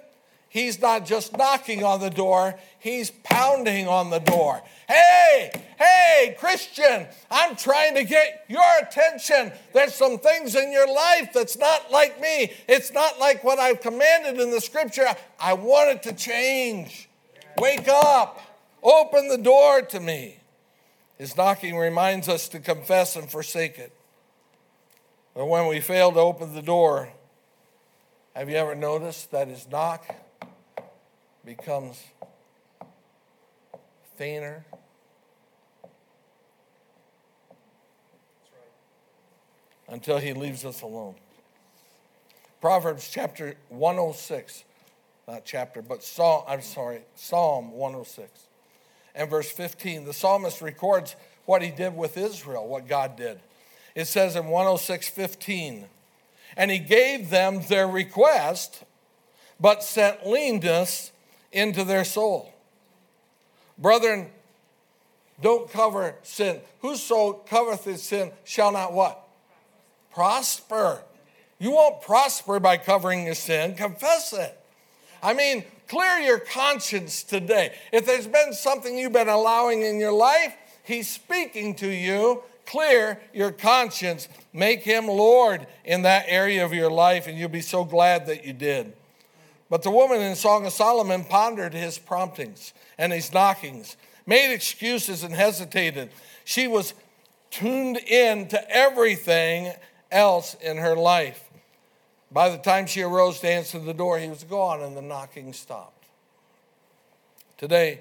He's 0.51 0.81
not 0.81 1.07
just 1.07 1.39
knocking 1.39 1.85
on 1.85 2.01
the 2.01 2.11
door, 2.11 2.59
he's 2.81 3.13
pounding 3.23 3.87
on 3.87 4.11
the 4.11 4.19
door. 4.19 4.61
Hey, 4.89 5.53
hey, 5.79 6.37
Christian, 6.41 7.07
I'm 7.31 7.55
trying 7.55 7.95
to 7.95 8.03
get 8.03 8.47
your 8.49 8.61
attention. 8.83 9.53
There's 9.73 9.95
some 9.95 10.19
things 10.19 10.57
in 10.57 10.73
your 10.73 10.93
life 10.93 11.33
that's 11.33 11.57
not 11.57 11.93
like 11.93 12.21
me. 12.21 12.53
It's 12.67 12.93
not 12.93 13.21
like 13.21 13.45
what 13.45 13.61
I've 13.61 13.81
commanded 13.81 14.41
in 14.41 14.51
the 14.51 14.61
scripture. 14.61 15.07
I 15.39 15.53
want 15.53 15.91
it 15.91 16.03
to 16.03 16.13
change. 16.13 17.09
Wake 17.57 17.87
up, 17.87 18.43
open 18.83 19.29
the 19.29 19.39
door 19.39 19.83
to 19.83 20.01
me. 20.01 20.41
His 21.17 21.37
knocking 21.37 21.77
reminds 21.77 22.29
us 22.29 22.49
to 22.49 22.59
confess 22.59 23.15
and 23.15 23.31
forsake 23.31 23.79
it. 23.79 23.93
But 25.33 25.47
when 25.47 25.69
we 25.69 25.79
fail 25.79 26.11
to 26.11 26.19
open 26.19 26.57
the 26.57 26.63
door, 26.63 27.11
have 28.35 28.51
you 28.51 28.57
ever 28.57 28.75
noticed 28.75 29.31
that 29.31 29.47
his 29.47 29.69
knock 29.69 30.13
becomes 31.45 32.03
fainter. 34.17 34.65
until 39.91 40.19
he 40.19 40.33
leaves 40.33 40.65
us 40.65 40.83
alone. 40.83 41.15
Proverbs 42.61 43.11
chapter 43.11 43.57
106, 43.69 44.65
not 45.27 45.45
chapter, 45.45 45.83
but 45.83 46.03
Psalm, 46.03 46.45
I'm 46.47 46.63
sorry, 46.63 47.01
Psalm 47.17 47.73
106 47.73 48.47
and 49.15 49.29
verse 49.29 49.51
15. 49.51 50.05
The 50.05 50.13
psalmist 50.13 50.63
records 50.63 51.17
what 51.47 51.63
he 51.63 51.71
did 51.71 51.97
with 51.97 52.17
Israel, 52.17 52.67
what 52.69 52.87
God 52.87 53.17
did. 53.17 53.41
It 53.95 54.07
says 54.07 54.37
in 54.37 54.47
106 54.47 55.09
15, 55.09 55.87
and 56.57 56.71
he 56.71 56.79
gave 56.79 57.31
them 57.31 57.63
their 57.69 57.89
request, 57.89 58.85
but 59.59 59.83
sent 59.83 60.27
leanness 60.27 61.13
into 61.53 61.85
their 61.85 62.05
soul. 62.05 62.53
Brethren, 63.79 64.29
don't 65.41 65.71
cover 65.71 66.15
sin. 66.23 66.61
Whoso 66.81 67.33
covereth 67.33 67.85
his 67.85 68.03
sin 68.03 68.33
shall 68.45 68.73
not 68.73 68.93
what? 68.93 69.27
Prosper. 70.13 71.03
You 71.59 71.73
won't 71.73 72.03
prosper 72.03 72.61
by 72.61 72.77
covering 72.77 73.25
your 73.25 73.35
sin. 73.35 73.75
Confess 73.75 74.33
it. 74.33 74.57
I 75.23 75.35
mean, 75.35 75.65
clear 75.89 76.19
your 76.19 76.39
conscience 76.39 77.23
today. 77.23 77.75
If 77.93 78.07
there's 78.07 78.27
been 78.27 78.53
something 78.53 78.97
you've 78.97 79.13
been 79.13 79.29
allowing 79.29 79.83
in 79.83 79.99
your 79.99 80.13
life, 80.13 80.55
He's 80.83 81.09
speaking 81.09 81.75
to 81.77 81.89
you. 81.89 82.43
Clear 82.67 83.21
your 83.35 83.53
conscience. 83.53 84.29
Make 84.53 84.83
Him 84.83 85.07
Lord 85.07 85.67
in 85.85 86.03
that 86.03 86.25
area 86.29 86.65
of 86.65 86.73
your 86.73 86.91
life, 86.91 87.27
and 87.27 87.39
you'll 87.39 87.49
be 87.49 87.61
so 87.61 87.85
glad 87.85 88.27
that 88.27 88.45
you 88.45 88.53
did. 88.53 88.95
But 89.71 89.83
the 89.83 89.91
woman 89.91 90.21
in 90.21 90.35
Song 90.35 90.67
of 90.67 90.73
Solomon 90.73 91.25
pondered 91.25 91.73
his 91.73 91.97
promptings 91.97 92.75
and 92.99 93.13
his 93.13 93.33
knockings, 93.33 93.97
made 94.27 94.53
excuses 94.53 95.23
and 95.23 95.33
hesitated. 95.33 96.11
She 96.45 96.67
was 96.67 96.93
tuned 97.51 97.97
in 97.97 98.49
to 98.49 98.71
everything 98.71 99.73
else 100.11 100.55
in 100.55 100.77
her 100.77 100.97
life. 100.97 101.45
By 102.33 102.51
the 102.51 102.59
time 102.59 102.87
she 102.87 103.03
arose 103.03 103.41
to 103.41 103.49
answer 103.49 103.79
the 103.79 103.95
door, 103.95 104.19
he 104.19 104.29
was 104.29 104.45
gone 104.45 104.83
and 104.83 104.97
the 104.97 105.03
knocking 105.03 105.53
stopped. 105.53 106.07
Today, 107.57 108.01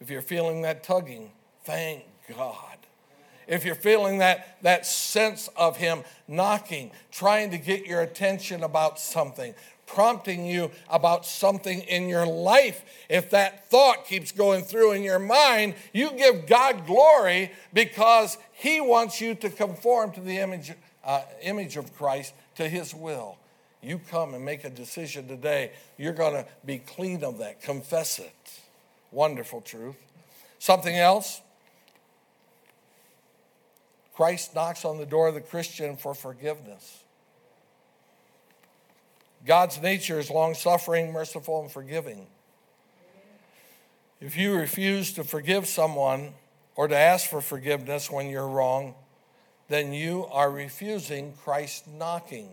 if 0.00 0.10
you're 0.10 0.22
feeling 0.22 0.62
that 0.62 0.84
tugging, 0.84 1.32
thank 1.64 2.04
God. 2.36 2.76
If 3.48 3.64
you're 3.64 3.74
feeling 3.74 4.18
that, 4.18 4.58
that 4.62 4.84
sense 4.84 5.48
of 5.56 5.78
Him 5.78 6.04
knocking, 6.28 6.90
trying 7.10 7.50
to 7.52 7.58
get 7.58 7.86
your 7.86 8.02
attention 8.02 8.62
about 8.62 9.00
something, 9.00 9.54
prompting 9.88 10.46
you 10.46 10.70
about 10.88 11.26
something 11.26 11.80
in 11.80 12.08
your 12.08 12.26
life, 12.26 12.84
if 13.08 13.30
that 13.30 13.68
thought 13.70 14.06
keeps 14.06 14.30
going 14.30 14.62
through 14.62 14.92
in 14.92 15.02
your 15.02 15.18
mind, 15.18 15.74
you 15.92 16.10
give 16.12 16.46
God 16.46 16.86
glory 16.86 17.50
because 17.72 18.38
He 18.52 18.80
wants 18.80 19.20
you 19.20 19.34
to 19.36 19.50
conform 19.50 20.12
to 20.12 20.20
the 20.20 20.38
image, 20.38 20.72
uh, 21.04 21.22
image 21.42 21.76
of 21.76 21.92
Christ, 21.96 22.34
to 22.56 22.68
His 22.68 22.94
will. 22.94 23.36
You 23.82 24.00
come 24.10 24.34
and 24.34 24.44
make 24.44 24.64
a 24.64 24.70
decision 24.70 25.26
today, 25.28 25.72
you're 25.96 26.12
going 26.12 26.34
to 26.34 26.46
be 26.64 26.78
clean 26.78 27.24
of 27.24 27.38
that. 27.38 27.62
Confess 27.62 28.18
it. 28.18 28.60
Wonderful 29.10 29.60
truth. 29.62 29.96
Something 30.58 30.96
else? 30.96 31.40
Christ 34.14 34.54
knocks 34.54 34.84
on 34.84 34.98
the 34.98 35.06
door 35.06 35.28
of 35.28 35.34
the 35.34 35.40
Christian 35.40 35.96
for 35.96 36.12
forgiveness. 36.12 37.04
God's 39.46 39.80
nature 39.80 40.18
is 40.18 40.30
long 40.30 40.54
suffering, 40.54 41.12
merciful, 41.12 41.60
and 41.60 41.70
forgiving. 41.70 42.26
If 44.20 44.36
you 44.36 44.54
refuse 44.54 45.12
to 45.14 45.24
forgive 45.24 45.66
someone 45.66 46.34
or 46.74 46.88
to 46.88 46.96
ask 46.96 47.28
for 47.28 47.40
forgiveness 47.40 48.10
when 48.10 48.28
you're 48.28 48.48
wrong, 48.48 48.94
then 49.68 49.92
you 49.92 50.26
are 50.30 50.50
refusing 50.50 51.34
Christ's 51.44 51.86
knocking. 51.86 52.48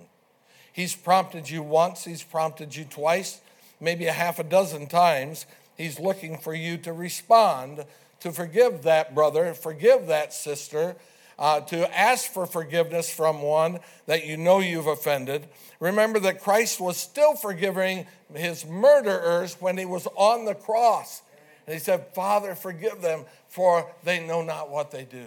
He's 0.71 0.95
prompted 0.95 1.49
you 1.49 1.63
once, 1.63 2.03
he's 2.03 2.23
prompted 2.23 2.75
you 2.75 2.83
twice, 2.85 3.39
maybe 3.79 4.07
a 4.07 4.11
half 4.11 4.39
a 4.39 4.43
dozen 4.43 4.87
times. 4.87 5.45
He's 5.77 5.99
looking 5.99 6.37
for 6.37 6.53
you 6.53 6.77
to 6.79 6.93
respond, 6.93 7.85
to 8.19 8.31
forgive 8.31 8.83
that 8.83 9.15
brother, 9.15 9.53
forgive 9.53 10.07
that 10.07 10.33
sister, 10.33 10.95
uh, 11.37 11.61
to 11.61 11.97
ask 11.97 12.31
for 12.31 12.45
forgiveness 12.45 13.13
from 13.13 13.41
one 13.41 13.79
that 14.05 14.25
you 14.25 14.37
know 14.37 14.59
you've 14.59 14.87
offended. 14.87 15.47
Remember 15.79 16.19
that 16.19 16.41
Christ 16.41 16.79
was 16.79 16.97
still 16.97 17.35
forgiving 17.35 18.07
his 18.33 18.65
murderers 18.65 19.57
when 19.59 19.77
he 19.77 19.85
was 19.85 20.07
on 20.15 20.45
the 20.45 20.55
cross. 20.55 21.21
And 21.67 21.73
he 21.73 21.79
said, 21.79 22.13
Father, 22.13 22.55
forgive 22.55 23.01
them, 23.01 23.25
for 23.47 23.91
they 24.03 24.25
know 24.25 24.41
not 24.41 24.69
what 24.69 24.91
they 24.91 25.03
do. 25.03 25.25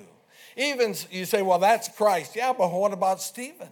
Even 0.56 0.94
you 1.10 1.24
say, 1.24 1.42
well, 1.42 1.58
that's 1.58 1.88
Christ. 1.88 2.34
Yeah, 2.36 2.52
but 2.56 2.72
what 2.72 2.92
about 2.92 3.20
Stephen? 3.20 3.68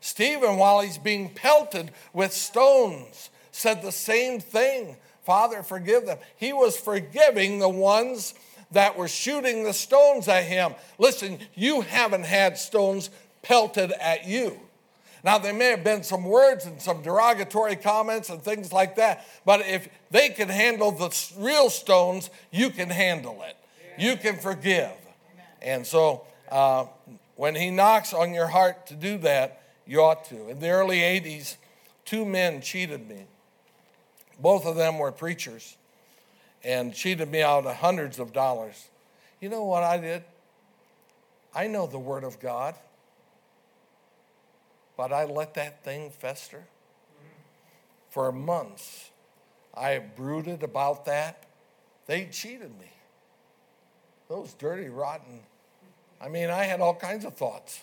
Stephen, 0.00 0.58
while 0.58 0.80
he's 0.80 0.98
being 0.98 1.30
pelted 1.30 1.90
with 2.12 2.32
stones, 2.32 3.30
said 3.52 3.82
the 3.82 3.92
same 3.92 4.38
thing 4.40 4.96
Father, 5.24 5.62
forgive 5.62 6.04
them. 6.04 6.18
He 6.36 6.52
was 6.52 6.76
forgiving 6.76 7.58
the 7.58 7.68
ones 7.68 8.34
that 8.74 8.96
were 8.96 9.08
shooting 9.08 9.64
the 9.64 9.72
stones 9.72 10.28
at 10.28 10.44
him. 10.44 10.74
Listen, 10.98 11.38
you 11.54 11.80
haven't 11.80 12.24
had 12.24 12.58
stones 12.58 13.10
pelted 13.42 13.92
at 13.92 14.26
you. 14.26 14.60
Now, 15.24 15.38
there 15.38 15.54
may 15.54 15.70
have 15.70 15.82
been 15.82 16.02
some 16.02 16.24
words 16.24 16.66
and 16.66 16.80
some 16.80 17.02
derogatory 17.02 17.76
comments 17.76 18.28
and 18.28 18.42
things 18.42 18.72
like 18.72 18.96
that, 18.96 19.26
but 19.46 19.60
if 19.60 19.88
they 20.10 20.28
can 20.28 20.50
handle 20.50 20.90
the 20.90 21.10
real 21.38 21.70
stones, 21.70 22.28
you 22.50 22.68
can 22.68 22.90
handle 22.90 23.42
it. 23.42 23.56
You 23.98 24.16
can 24.16 24.36
forgive. 24.36 24.92
And 25.62 25.86
so, 25.86 26.26
uh, 26.50 26.86
when 27.36 27.54
he 27.54 27.70
knocks 27.70 28.12
on 28.12 28.34
your 28.34 28.48
heart 28.48 28.86
to 28.88 28.94
do 28.94 29.16
that, 29.18 29.62
you 29.86 30.02
ought 30.02 30.26
to. 30.26 30.48
In 30.50 30.60
the 30.60 30.68
early 30.68 30.98
80s, 30.98 31.56
two 32.04 32.26
men 32.26 32.60
cheated 32.60 33.08
me. 33.08 33.24
Both 34.38 34.66
of 34.66 34.76
them 34.76 34.98
were 34.98 35.10
preachers 35.10 35.76
and 36.64 36.94
cheated 36.94 37.30
me 37.30 37.42
out 37.42 37.66
of 37.66 37.76
hundreds 37.76 38.18
of 38.18 38.32
dollars. 38.32 38.88
You 39.40 39.48
know 39.50 39.64
what 39.64 39.82
I 39.82 39.98
did? 39.98 40.24
I 41.54 41.66
know 41.66 41.86
the 41.86 41.98
Word 41.98 42.24
of 42.24 42.40
God, 42.40 42.74
but 44.96 45.12
I 45.12 45.24
let 45.24 45.54
that 45.54 45.84
thing 45.84 46.10
fester. 46.10 46.64
For 48.08 48.32
months, 48.32 49.10
I 49.74 49.98
brooded 49.98 50.62
about 50.62 51.04
that. 51.04 51.44
They 52.06 52.26
cheated 52.26 52.70
me. 52.78 52.90
Those 54.28 54.54
dirty, 54.54 54.88
rotten. 54.88 55.40
I 56.20 56.28
mean, 56.28 56.48
I 56.48 56.64
had 56.64 56.80
all 56.80 56.94
kinds 56.94 57.24
of 57.24 57.34
thoughts. 57.34 57.82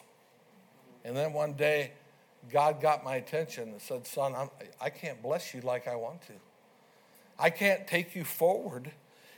And 1.04 1.16
then 1.16 1.34
one 1.34 1.54
day, 1.54 1.92
God 2.52 2.82
got 2.82 3.04
my 3.04 3.16
attention 3.16 3.70
and 3.70 3.82
said, 3.82 4.08
Son, 4.08 4.34
I'm, 4.36 4.50
I 4.80 4.90
can 4.90 5.10
not 5.10 5.22
bless 5.22 5.54
you 5.54 5.62
like 5.62 5.88
I 5.88 5.96
want 5.96 6.22
to. 6.24 6.34
I 7.42 7.50
can't 7.50 7.88
take 7.88 8.16
you 8.16 8.24
forward 8.24 8.92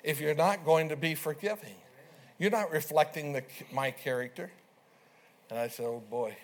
if 0.03 0.19
you're 0.19 0.35
not 0.35 0.65
going 0.65 0.89
to 0.89 0.97
be 0.97 1.15
forgiving. 1.15 1.75
You're 2.37 2.51
not 2.51 2.71
reflecting 2.71 3.31
the, 3.31 3.43
my 3.71 3.91
character. 3.91 4.51
And 5.49 5.57
I 5.57 5.69
said, 5.69 5.85
Oh 5.85 6.03
boy, 6.09 6.35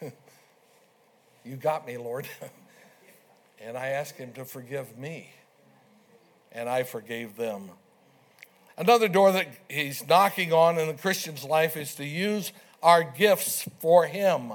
you 1.44 1.56
got 1.56 1.84
me, 1.84 1.98
Lord. 1.98 2.28
and 3.60 3.76
I 3.76 3.88
asked 3.88 4.16
him 4.16 4.32
to 4.34 4.44
forgive 4.44 4.96
me. 4.96 5.30
And 6.52 6.68
I 6.68 6.84
forgave 6.84 7.36
them. 7.36 7.70
Another 8.78 9.08
door 9.08 9.32
that 9.32 9.48
he's 9.68 10.06
knocking 10.08 10.52
on 10.52 10.78
in 10.78 10.86
the 10.88 10.94
Christian's 10.94 11.44
life 11.44 11.76
is 11.76 11.94
to 11.96 12.04
use 12.04 12.52
our 12.82 13.02
gifts 13.02 13.68
for 13.80 14.06
him. 14.06 14.52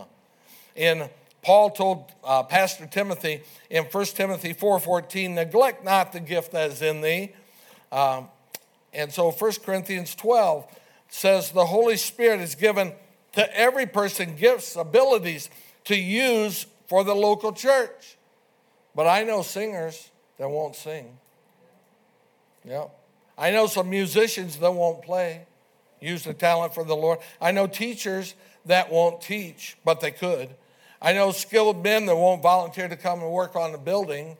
In 0.75 1.09
Paul 1.45 1.69
told 1.69 2.11
uh, 2.23 2.41
Pastor 2.41 2.87
Timothy 2.87 3.43
in 3.69 3.83
1 3.83 4.05
Timothy 4.05 4.55
4:14, 4.55 5.35
neglect 5.35 5.83
not 5.83 6.11
the 6.11 6.19
gift 6.19 6.53
that 6.53 6.71
is 6.71 6.81
in 6.81 7.01
thee. 7.01 7.33
Um, 7.91 8.29
and 8.91 9.13
so 9.13 9.29
1 9.29 9.51
Corinthians 9.63 10.15
12 10.15 10.65
says 11.07 11.51
the 11.51 11.67
Holy 11.67 11.97
Spirit 11.97 12.41
is 12.41 12.55
given 12.55 12.93
to 13.33 13.55
every 13.55 13.85
person 13.85 14.35
gifts, 14.35 14.75
abilities 14.75 15.51
to 15.83 15.95
use 15.95 16.65
for 16.87 17.03
the 17.03 17.13
local 17.13 17.53
church. 17.53 18.17
But 18.95 19.05
I 19.05 19.23
know 19.23 19.43
singers 19.43 20.09
that 20.39 20.49
won't 20.49 20.75
sing. 20.75 21.15
Yeah. 22.67 22.85
I 23.37 23.51
know 23.51 23.67
some 23.67 23.91
musicians 23.91 24.57
that 24.57 24.73
won't 24.73 25.03
play 25.03 25.45
use 25.99 26.23
the 26.23 26.33
talent 26.33 26.73
for 26.73 26.83
the 26.83 26.95
Lord. 26.95 27.19
I 27.39 27.51
know 27.51 27.67
teachers 27.67 28.33
that 28.65 28.91
won't 28.91 29.21
teach, 29.21 29.77
but 29.85 30.01
they 30.01 30.09
could. 30.09 30.49
I 31.01 31.13
know 31.13 31.31
skilled 31.31 31.83
men 31.83 32.05
that 32.05 32.15
won't 32.15 32.41
volunteer 32.41 32.87
to 32.87 32.95
come 32.95 33.21
and 33.21 33.31
work 33.31 33.55
on 33.55 33.71
the 33.71 33.77
building. 33.77 34.37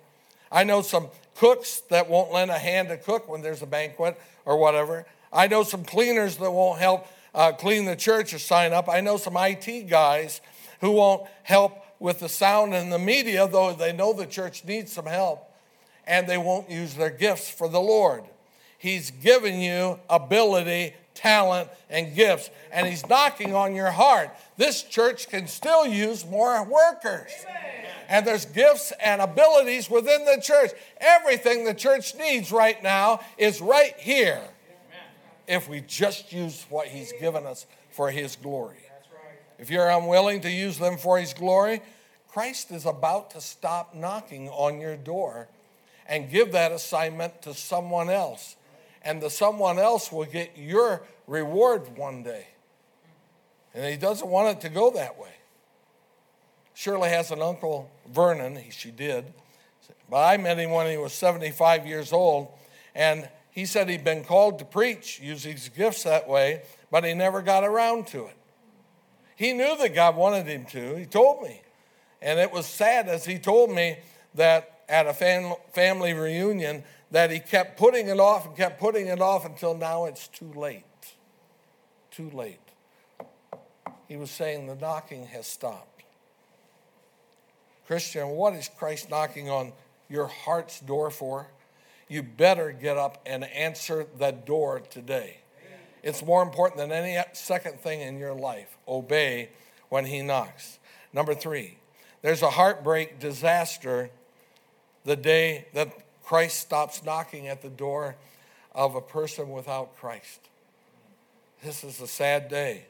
I 0.51 0.63
know 0.63 0.81
some 0.81 1.07
cooks 1.35 1.81
that 1.89 2.09
won't 2.09 2.31
lend 2.31 2.51
a 2.51 2.57
hand 2.57 2.89
to 2.89 2.97
cook 2.97 3.27
when 3.29 3.41
there's 3.41 3.61
a 3.61 3.67
banquet 3.67 4.19
or 4.45 4.57
whatever. 4.57 5.05
I 5.31 5.47
know 5.47 5.63
some 5.63 5.83
cleaners 5.83 6.37
that 6.37 6.51
won't 6.51 6.79
help 6.79 7.07
uh, 7.33 7.51
clean 7.51 7.85
the 7.85 7.95
church 7.95 8.33
or 8.33 8.39
sign 8.39 8.73
up. 8.73 8.87
I 8.87 9.01
know 9.01 9.17
some 9.17 9.35
IT 9.37 9.89
guys 9.89 10.39
who 10.79 10.91
won't 10.91 11.27
help 11.43 11.83
with 11.99 12.19
the 12.19 12.29
sound 12.29 12.73
and 12.73 12.91
the 12.91 12.99
media, 12.99 13.47
though 13.47 13.73
they 13.73 13.91
know 13.91 14.13
the 14.13 14.25
church 14.25 14.63
needs 14.65 14.93
some 14.93 15.05
help, 15.05 15.51
and 16.07 16.27
they 16.27 16.37
won't 16.37 16.69
use 16.69 16.93
their 16.93 17.09
gifts 17.09 17.49
for 17.49 17.67
the 17.67 17.79
Lord. 17.81 18.23
He's 18.77 19.11
given 19.11 19.59
you 19.59 19.99
ability 20.09 20.93
talent, 21.15 21.69
and 21.89 22.13
gifts, 22.13 22.49
and 22.71 22.86
He's 22.86 23.08
knocking 23.08 23.56
on 23.56 23.73
your 23.73 23.91
heart. 23.91 24.30
This 24.58 24.84
church 24.84 25.30
can 25.30 25.47
still 25.47 25.88
use 25.88 26.25
more 26.25 26.63
workers. 26.63 27.32
And 28.08 28.28
there's 28.28 28.45
gifts 28.45 28.93
and 29.04 29.21
abilities 29.21 29.89
within 29.89 30.25
the 30.25 30.39
church. 30.41 30.71
Everything 30.99 31.65
the 31.65 31.73
church 31.73 32.13
needs 32.15 32.51
right 32.51 32.82
now 32.84 33.21
is 33.38 33.62
right 33.62 33.95
here 33.97 34.41
if 35.47 35.69
we 35.69 35.82
just 35.82 36.32
use 36.32 36.65
what 36.69 36.88
He's 36.88 37.13
given 37.19 37.45
us 37.45 37.65
for 37.89 38.12
His 38.12 38.36
glory. 38.36 38.78
If 39.58 39.69
you're 39.69 39.89
unwilling 39.89 40.41
to 40.41 40.51
use 40.51 40.78
them 40.78 40.97
for 40.97 41.17
His 41.17 41.34
glory, 41.34 41.82
Christ 42.28 42.71
is 42.71 42.86
about 42.86 43.32
to 43.32 43.41
stop 43.41 43.95
knocking 43.95 44.49
on 44.49 44.82
your 44.82 44.97
door 44.97 45.47
and 46.08 46.30
give 46.30 46.51
that 46.51 46.71
assignment 46.71 47.41
to 47.43 47.54
someone 47.54 48.10
else. 48.10 48.56
And 49.05 49.21
the 49.21 49.29
someone 49.29 49.79
else 49.79 50.11
will 50.11 50.25
get 50.25 50.57
your 50.57 51.03
reward 51.27 51.97
one 51.97 52.23
day. 52.23 52.47
And 53.73 53.85
He 53.85 53.95
doesn't 53.97 54.27
want 54.27 54.57
it 54.57 54.61
to 54.61 54.69
go 54.69 54.91
that 54.91 55.17
way. 55.17 55.29
Shirley 56.73 57.09
has 57.09 57.31
an 57.31 57.41
uncle, 57.41 57.89
Vernon, 58.11 58.61
she 58.69 58.91
did. 58.91 59.33
But 60.09 60.17
I 60.17 60.37
met 60.37 60.59
him 60.59 60.71
when 60.71 60.89
he 60.89 60.97
was 60.97 61.13
75 61.13 61.87
years 61.87 62.11
old, 62.11 62.49
and 62.93 63.27
he 63.51 63.65
said 63.65 63.89
he'd 63.89 64.03
been 64.03 64.23
called 64.23 64.59
to 64.59 64.65
preach, 64.65 65.19
use 65.21 65.43
his 65.43 65.69
gifts 65.69 66.03
that 66.03 66.27
way, 66.27 66.63
but 66.91 67.05
he 67.05 67.13
never 67.13 67.41
got 67.41 67.63
around 67.63 68.07
to 68.07 68.25
it. 68.25 68.35
He 69.37 69.53
knew 69.53 69.77
that 69.77 69.95
God 69.95 70.15
wanted 70.15 70.47
him 70.47 70.65
to, 70.65 70.95
he 70.95 71.05
told 71.05 71.41
me. 71.41 71.61
And 72.21 72.39
it 72.39 72.51
was 72.51 72.65
sad 72.65 73.07
as 73.07 73.25
he 73.25 73.39
told 73.39 73.71
me 73.71 73.97
that 74.35 74.81
at 74.87 75.07
a 75.07 75.13
fam- 75.13 75.55
family 75.73 76.13
reunion 76.13 76.83
that 77.15 77.32
he 77.32 77.39
kept 77.39 77.78
putting 77.78 78.10
it 78.10 78.19
off 78.19 78.45
and 78.45 78.58
kept 78.58 78.78
putting 78.78 79.08
it 79.08 79.21
off 79.21 79.45
until 79.45 79.73
now 79.73 80.04
it's 80.04 80.28
too 80.28 80.51
late. 80.54 80.84
Too 82.12 82.30
late. 82.32 82.60
He 84.10 84.17
was 84.17 84.30
saying 84.30 84.67
the 84.67 84.75
knocking 84.75 85.28
has 85.28 85.47
stopped. 85.47 86.04
Christian, 87.88 88.28
what 88.32 88.54
is 88.54 88.69
Christ 88.78 89.10
knocking 89.10 89.49
on 89.49 89.71
your 90.10 90.28
heart's 90.28 90.82
door 90.82 91.10
for? 91.10 91.47
you 92.08 92.21
better 92.21 92.71
get 92.71 92.97
up 92.97 93.21
and 93.25 93.43
answer 93.45 94.06
the 94.17 94.32
door 94.32 94.80
today. 94.80 95.38
It's 96.04 96.23
more 96.23 96.43
important 96.43 96.78
than 96.78 96.91
any 96.91 97.19
second 97.34 97.80
thing 97.80 98.01
in 98.01 98.19
your 98.19 98.36
life. 98.36 98.78
Obey 98.88 99.49
when 99.89 100.06
he 100.06 100.21
knocks. 100.21 100.78
Number 101.13 101.34
three, 101.34 101.78
there's 102.21 102.43
a 102.43 102.51
heartbreak 102.51 103.19
disaster 103.19 104.12
the 105.04 105.15
day 105.15 105.65
that 105.73 106.04
Christ 106.25 106.59
stops 106.59 107.03
knocking 107.03 107.47
at 107.47 107.61
the 107.61 107.69
door 107.69 108.15
of 108.73 108.95
a 108.95 109.01
person 109.01 109.51
without 109.51 109.95
Christ. 109.97 110.39
This 111.63 111.83
is 111.83 112.01
a 112.01 112.07
sad 112.07 112.49
day. 112.49 112.85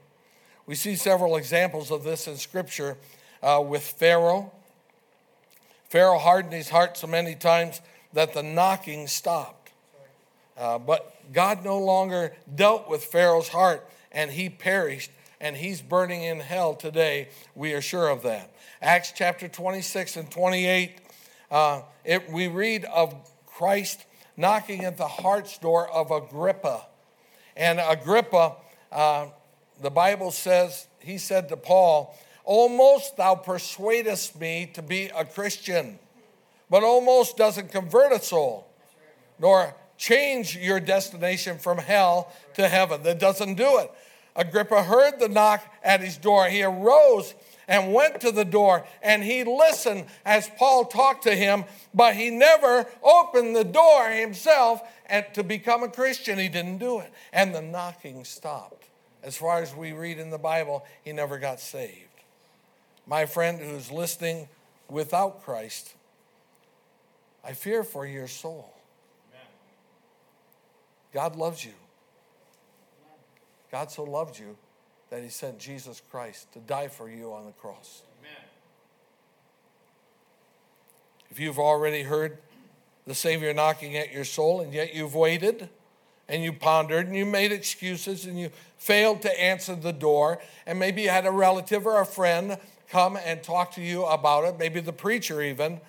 We 0.65 0.75
see 0.75 0.95
several 0.95 1.35
examples 1.35 1.91
of 1.91 2.03
this 2.03 2.27
in 2.27 2.37
Scripture 2.37 2.97
uh, 3.43 3.63
with 3.65 3.83
Pharaoh. 3.83 4.51
Pharaoh 5.89 6.17
hardened 6.17 6.53
his 6.53 6.69
heart 6.69 6.97
so 6.97 7.07
many 7.07 7.35
times 7.35 7.81
that 8.13 8.33
the 8.33 8.41
knocking 8.41 9.05
stopped. 9.07 9.71
Uh, 10.57 10.79
but 10.79 11.13
God 11.33 11.63
no 11.63 11.77
longer 11.77 12.33
dealt 12.53 12.89
with 12.89 13.03
Pharaoh's 13.03 13.49
heart 13.49 13.87
and 14.11 14.31
he 14.31 14.49
perished 14.49 15.11
and 15.41 15.57
he's 15.57 15.81
burning 15.81 16.23
in 16.23 16.39
hell 16.39 16.73
today. 16.73 17.27
We 17.53 17.73
are 17.73 17.81
sure 17.81 18.07
of 18.07 18.23
that. 18.23 18.49
Acts 18.81 19.11
chapter 19.15 19.47
26 19.47 20.15
and 20.15 20.31
28, 20.31 20.99
uh, 21.51 21.81
it, 22.03 22.31
we 22.31 22.47
read 22.47 22.85
of 22.85 23.13
Christ 23.45 24.05
knocking 24.37 24.83
at 24.83 24.97
the 24.97 25.07
heart's 25.07 25.57
door 25.57 25.89
of 25.89 26.11
Agrippa. 26.11 26.85
And 27.55 27.79
Agrippa, 27.79 28.55
uh, 28.91 29.27
the 29.81 29.89
Bible 29.89 30.31
says, 30.31 30.87
he 30.99 31.17
said 31.17 31.49
to 31.49 31.57
Paul, 31.57 32.17
Almost 32.43 33.17
thou 33.17 33.35
persuadest 33.35 34.39
me 34.39 34.69
to 34.73 34.81
be 34.81 35.05
a 35.15 35.25
Christian 35.25 35.97
but 36.69 36.83
almost 36.83 37.37
doesn't 37.37 37.71
convert 37.71 38.11
a 38.11 38.19
soul, 38.19 38.67
nor 39.39 39.75
change 39.97 40.57
your 40.57 40.79
destination 40.79 41.57
from 41.57 41.77
hell 41.77 42.31
to 42.55 42.67
heaven. 42.67 43.03
That 43.03 43.19
doesn't 43.19 43.55
do 43.55 43.79
it. 43.79 43.91
Agrippa 44.35 44.83
heard 44.83 45.19
the 45.19 45.29
knock 45.29 45.63
at 45.83 46.01
his 46.01 46.17
door. 46.17 46.47
He 46.47 46.63
arose 46.63 47.33
and 47.67 47.93
went 47.93 48.21
to 48.21 48.31
the 48.31 48.45
door 48.45 48.85
and 49.01 49.23
he 49.23 49.43
listened 49.43 50.05
as 50.25 50.49
Paul 50.57 50.85
talked 50.85 51.23
to 51.23 51.35
him, 51.35 51.65
but 51.93 52.15
he 52.15 52.29
never 52.29 52.85
opened 53.03 53.55
the 53.55 53.63
door 53.63 54.09
himself 54.09 54.81
and 55.07 55.25
to 55.33 55.43
become 55.43 55.83
a 55.83 55.89
Christian. 55.89 56.37
He 56.37 56.49
didn't 56.49 56.77
do 56.77 56.99
it. 56.99 57.11
And 57.33 57.53
the 57.53 57.61
knocking 57.61 58.23
stopped. 58.23 58.85
As 59.23 59.35
far 59.35 59.61
as 59.61 59.75
we 59.75 59.91
read 59.91 60.19
in 60.19 60.29
the 60.29 60.37
Bible, 60.37 60.85
he 61.03 61.11
never 61.11 61.39
got 61.39 61.59
saved. 61.59 62.01
My 63.07 63.25
friend 63.25 63.59
who's 63.59 63.91
listening 63.91 64.47
without 64.89 65.43
Christ, 65.43 65.93
I 67.43 67.53
fear 67.53 67.83
for 67.83 68.05
your 68.05 68.27
soul. 68.27 68.71
God 71.11 71.35
loves 71.35 71.63
you. 71.63 71.71
God 73.71 73.89
so 73.89 74.03
loved 74.03 74.37
you 74.37 74.57
that 75.09 75.23
he 75.23 75.29
sent 75.29 75.59
Jesus 75.59 76.01
Christ 76.11 76.51
to 76.53 76.59
die 76.59 76.87
for 76.87 77.09
you 77.09 77.33
on 77.33 77.45
the 77.45 77.51
cross. 77.53 78.01
Amen. 78.19 78.43
If 81.29 81.39
you've 81.39 81.59
already 81.59 82.03
heard 82.03 82.37
the 83.05 83.15
Savior 83.15 83.53
knocking 83.53 83.95
at 83.97 84.11
your 84.11 84.25
soul 84.25 84.61
and 84.61 84.73
yet 84.73 84.93
you've 84.93 85.15
waited 85.15 85.69
and 86.27 86.43
you 86.43 86.51
pondered 86.51 87.05
and 87.05 87.15
you 87.15 87.25
made 87.25 87.51
excuses 87.51 88.25
and 88.25 88.39
you 88.39 88.49
failed 88.77 89.21
to 89.21 89.41
answer 89.41 89.75
the 89.75 89.93
door, 89.93 90.39
and 90.65 90.79
maybe 90.79 91.03
you 91.03 91.09
had 91.09 91.25
a 91.25 91.31
relative 91.31 91.85
or 91.85 92.01
a 92.01 92.05
friend 92.05 92.57
come 92.89 93.17
and 93.17 93.43
talk 93.43 93.71
to 93.73 93.81
you 93.81 94.05
about 94.05 94.43
it, 94.45 94.57
maybe 94.57 94.79
the 94.79 94.93
preacher 94.93 95.41
even 95.41 95.79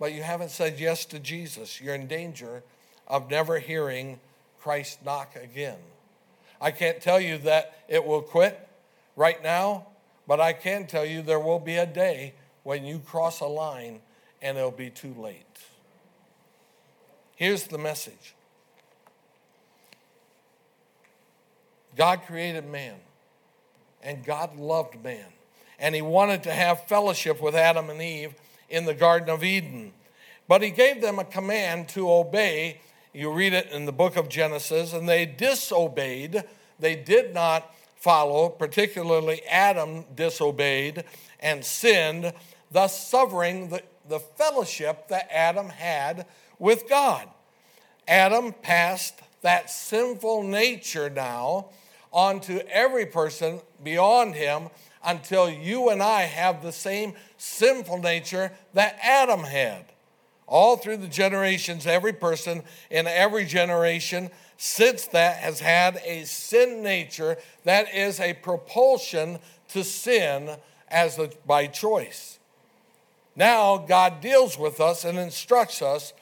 but 0.00 0.14
you 0.14 0.22
haven't 0.22 0.50
said 0.50 0.80
yes 0.80 1.04
to 1.04 1.20
Jesus, 1.20 1.80
you're 1.80 1.94
in 1.94 2.06
danger 2.08 2.62
of 3.06 3.30
never 3.30 3.58
hearing 3.58 4.18
Christ 4.58 5.04
knock 5.04 5.36
again. 5.36 5.76
I 6.60 6.70
can't 6.70 7.00
tell 7.00 7.20
you 7.20 7.38
that 7.38 7.84
it 7.88 8.04
will 8.04 8.22
quit 8.22 8.68
right 9.16 9.42
now, 9.42 9.86
but 10.26 10.40
I 10.40 10.52
can 10.52 10.86
tell 10.86 11.04
you 11.04 11.22
there 11.22 11.40
will 11.40 11.58
be 11.58 11.76
a 11.76 11.86
day 11.86 12.34
when 12.62 12.84
you 12.84 12.98
cross 12.98 13.40
a 13.40 13.46
line 13.46 14.00
and 14.42 14.58
it'll 14.58 14.70
be 14.70 14.90
too 14.90 15.14
late. 15.14 15.44
Here's 17.36 17.64
the 17.64 17.78
message 17.78 18.34
God 21.96 22.22
created 22.26 22.66
man, 22.66 22.96
and 24.02 24.24
God 24.24 24.56
loved 24.58 25.02
man, 25.02 25.26
and 25.78 25.94
he 25.94 26.02
wanted 26.02 26.42
to 26.44 26.52
have 26.52 26.86
fellowship 26.86 27.40
with 27.40 27.54
Adam 27.54 27.90
and 27.90 28.00
Eve 28.00 28.34
in 28.68 28.84
the 28.84 28.94
Garden 28.94 29.30
of 29.30 29.42
Eden. 29.42 29.92
But 30.48 30.62
he 30.62 30.70
gave 30.70 31.00
them 31.00 31.18
a 31.18 31.24
command 31.24 31.88
to 31.90 32.10
obey. 32.10 32.80
You 33.12 33.32
read 33.32 33.52
it 33.52 33.70
in 33.72 33.86
the 33.86 33.92
book 33.92 34.16
of 34.16 34.28
Genesis, 34.28 34.92
and 34.92 35.08
they 35.08 35.26
disobeyed. 35.26 36.44
They 36.78 36.94
did 36.94 37.34
not 37.34 37.74
follow, 37.96 38.48
particularly 38.48 39.42
Adam 39.44 40.04
disobeyed 40.14 41.04
and 41.40 41.64
sinned, 41.64 42.32
thus 42.70 43.08
severing 43.08 43.68
the, 43.68 43.82
the 44.08 44.20
fellowship 44.20 45.08
that 45.08 45.28
Adam 45.30 45.70
had 45.70 46.26
with 46.58 46.88
God. 46.88 47.28
Adam 48.06 48.52
passed 48.62 49.20
that 49.42 49.70
sinful 49.70 50.44
nature 50.44 51.10
now 51.10 51.70
onto 52.12 52.58
every 52.70 53.06
person 53.06 53.60
beyond 53.82 54.34
him 54.34 54.68
until 55.04 55.50
you 55.50 55.88
and 55.88 56.02
I 56.02 56.22
have 56.22 56.62
the 56.62 56.72
same 56.72 57.14
sinful 57.38 57.98
nature 57.98 58.52
that 58.74 58.98
Adam 59.02 59.40
had. 59.40 59.84
All 60.50 60.76
through 60.76 60.98
the 60.98 61.08
generations, 61.08 61.86
every 61.86 62.12
person 62.12 62.64
in 62.90 63.06
every 63.06 63.46
generation 63.46 64.30
since 64.58 65.06
that 65.06 65.36
has 65.38 65.60
had 65.60 66.00
a 66.04 66.24
sin 66.24 66.82
nature 66.82 67.38
that 67.64 67.94
is 67.94 68.20
a 68.20 68.34
propulsion 68.34 69.38
to 69.68 69.84
sin 69.84 70.50
as 70.88 71.18
a, 71.18 71.30
by 71.46 71.68
choice. 71.68 72.40
Now, 73.36 73.78
God 73.78 74.20
deals 74.20 74.58
with 74.58 74.80
us 74.80 75.04
and 75.04 75.18
instructs 75.18 75.80
us 75.80 76.12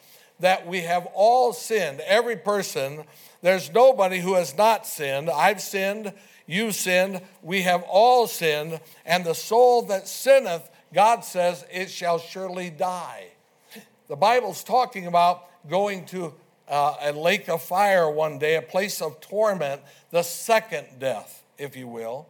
that 0.40 0.66
we 0.66 0.82
have 0.82 1.06
all 1.14 1.54
sinned. 1.54 2.00
Every 2.00 2.36
person, 2.36 3.04
there's 3.40 3.72
nobody 3.72 4.20
who 4.20 4.34
has 4.34 4.56
not 4.56 4.86
sinned. 4.86 5.30
I've 5.30 5.62
sinned, 5.62 6.12
you 6.46 6.70
sinned, 6.70 7.22
we 7.42 7.62
have 7.62 7.82
all 7.84 8.26
sinned, 8.26 8.80
and 9.06 9.24
the 9.24 9.34
soul 9.34 9.82
that 9.86 10.06
sinneth, 10.06 10.68
God 10.92 11.24
says, 11.24 11.64
it 11.72 11.90
shall 11.90 12.18
surely 12.18 12.68
die. 12.68 13.28
The 14.08 14.16
Bible's 14.16 14.64
talking 14.64 15.06
about 15.06 15.44
going 15.68 16.06
to 16.06 16.34
uh, 16.68 16.96
a 17.00 17.12
lake 17.12 17.48
of 17.48 17.62
fire 17.62 18.10
one 18.10 18.38
day, 18.38 18.56
a 18.56 18.62
place 18.62 19.00
of 19.00 19.20
torment, 19.20 19.82
the 20.10 20.22
second 20.22 20.86
death, 20.98 21.42
if 21.58 21.76
you 21.76 21.86
will. 21.86 22.26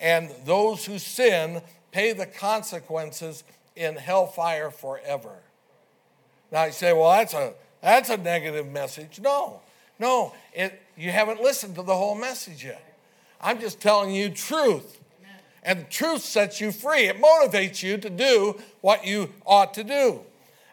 And 0.00 0.30
those 0.44 0.84
who 0.84 0.98
sin 0.98 1.62
pay 1.92 2.12
the 2.12 2.26
consequences 2.26 3.44
in 3.76 3.96
hellfire 3.96 4.70
forever. 4.70 5.36
Now 6.52 6.64
you 6.64 6.72
say, 6.72 6.92
well, 6.92 7.10
that's 7.10 7.34
a, 7.34 7.54
that's 7.82 8.10
a 8.10 8.16
negative 8.16 8.70
message. 8.70 9.20
No, 9.20 9.60
No, 9.98 10.32
it, 10.52 10.80
you 10.96 11.10
haven't 11.10 11.40
listened 11.40 11.76
to 11.76 11.82
the 11.82 11.94
whole 11.94 12.14
message 12.14 12.64
yet. 12.64 12.98
I'm 13.40 13.60
just 13.60 13.80
telling 13.80 14.14
you 14.14 14.30
truth. 14.30 15.00
And 15.62 15.88
truth 15.88 16.22
sets 16.22 16.60
you 16.60 16.72
free. 16.72 17.06
It 17.06 17.20
motivates 17.20 17.82
you 17.82 17.96
to 17.96 18.10
do 18.10 18.60
what 18.82 19.06
you 19.06 19.32
ought 19.46 19.72
to 19.74 19.84
do. 19.84 20.20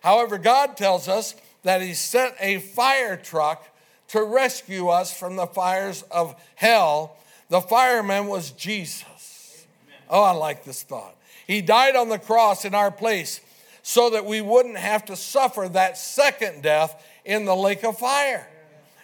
However, 0.01 0.37
God 0.37 0.77
tells 0.77 1.07
us 1.07 1.35
that 1.63 1.81
He 1.81 1.93
sent 1.93 2.35
a 2.39 2.59
fire 2.59 3.17
truck 3.17 3.65
to 4.09 4.23
rescue 4.23 4.89
us 4.89 5.17
from 5.17 5.37
the 5.37 5.47
fires 5.47 6.03
of 6.11 6.35
hell. 6.55 7.15
The 7.49 7.61
fireman 7.61 8.27
was 8.27 8.51
Jesus. 8.51 9.65
Oh, 10.09 10.23
I 10.23 10.31
like 10.31 10.65
this 10.65 10.83
thought. 10.83 11.15
He 11.47 11.61
died 11.61 11.95
on 11.95 12.09
the 12.09 12.19
cross 12.19 12.65
in 12.65 12.75
our 12.75 12.91
place 12.91 13.39
so 13.83 14.09
that 14.11 14.25
we 14.25 14.41
wouldn't 14.41 14.77
have 14.77 15.05
to 15.05 15.15
suffer 15.15 15.67
that 15.69 15.97
second 15.97 16.61
death 16.63 17.03
in 17.25 17.45
the 17.45 17.55
lake 17.55 17.83
of 17.83 17.97
fire. 17.97 18.47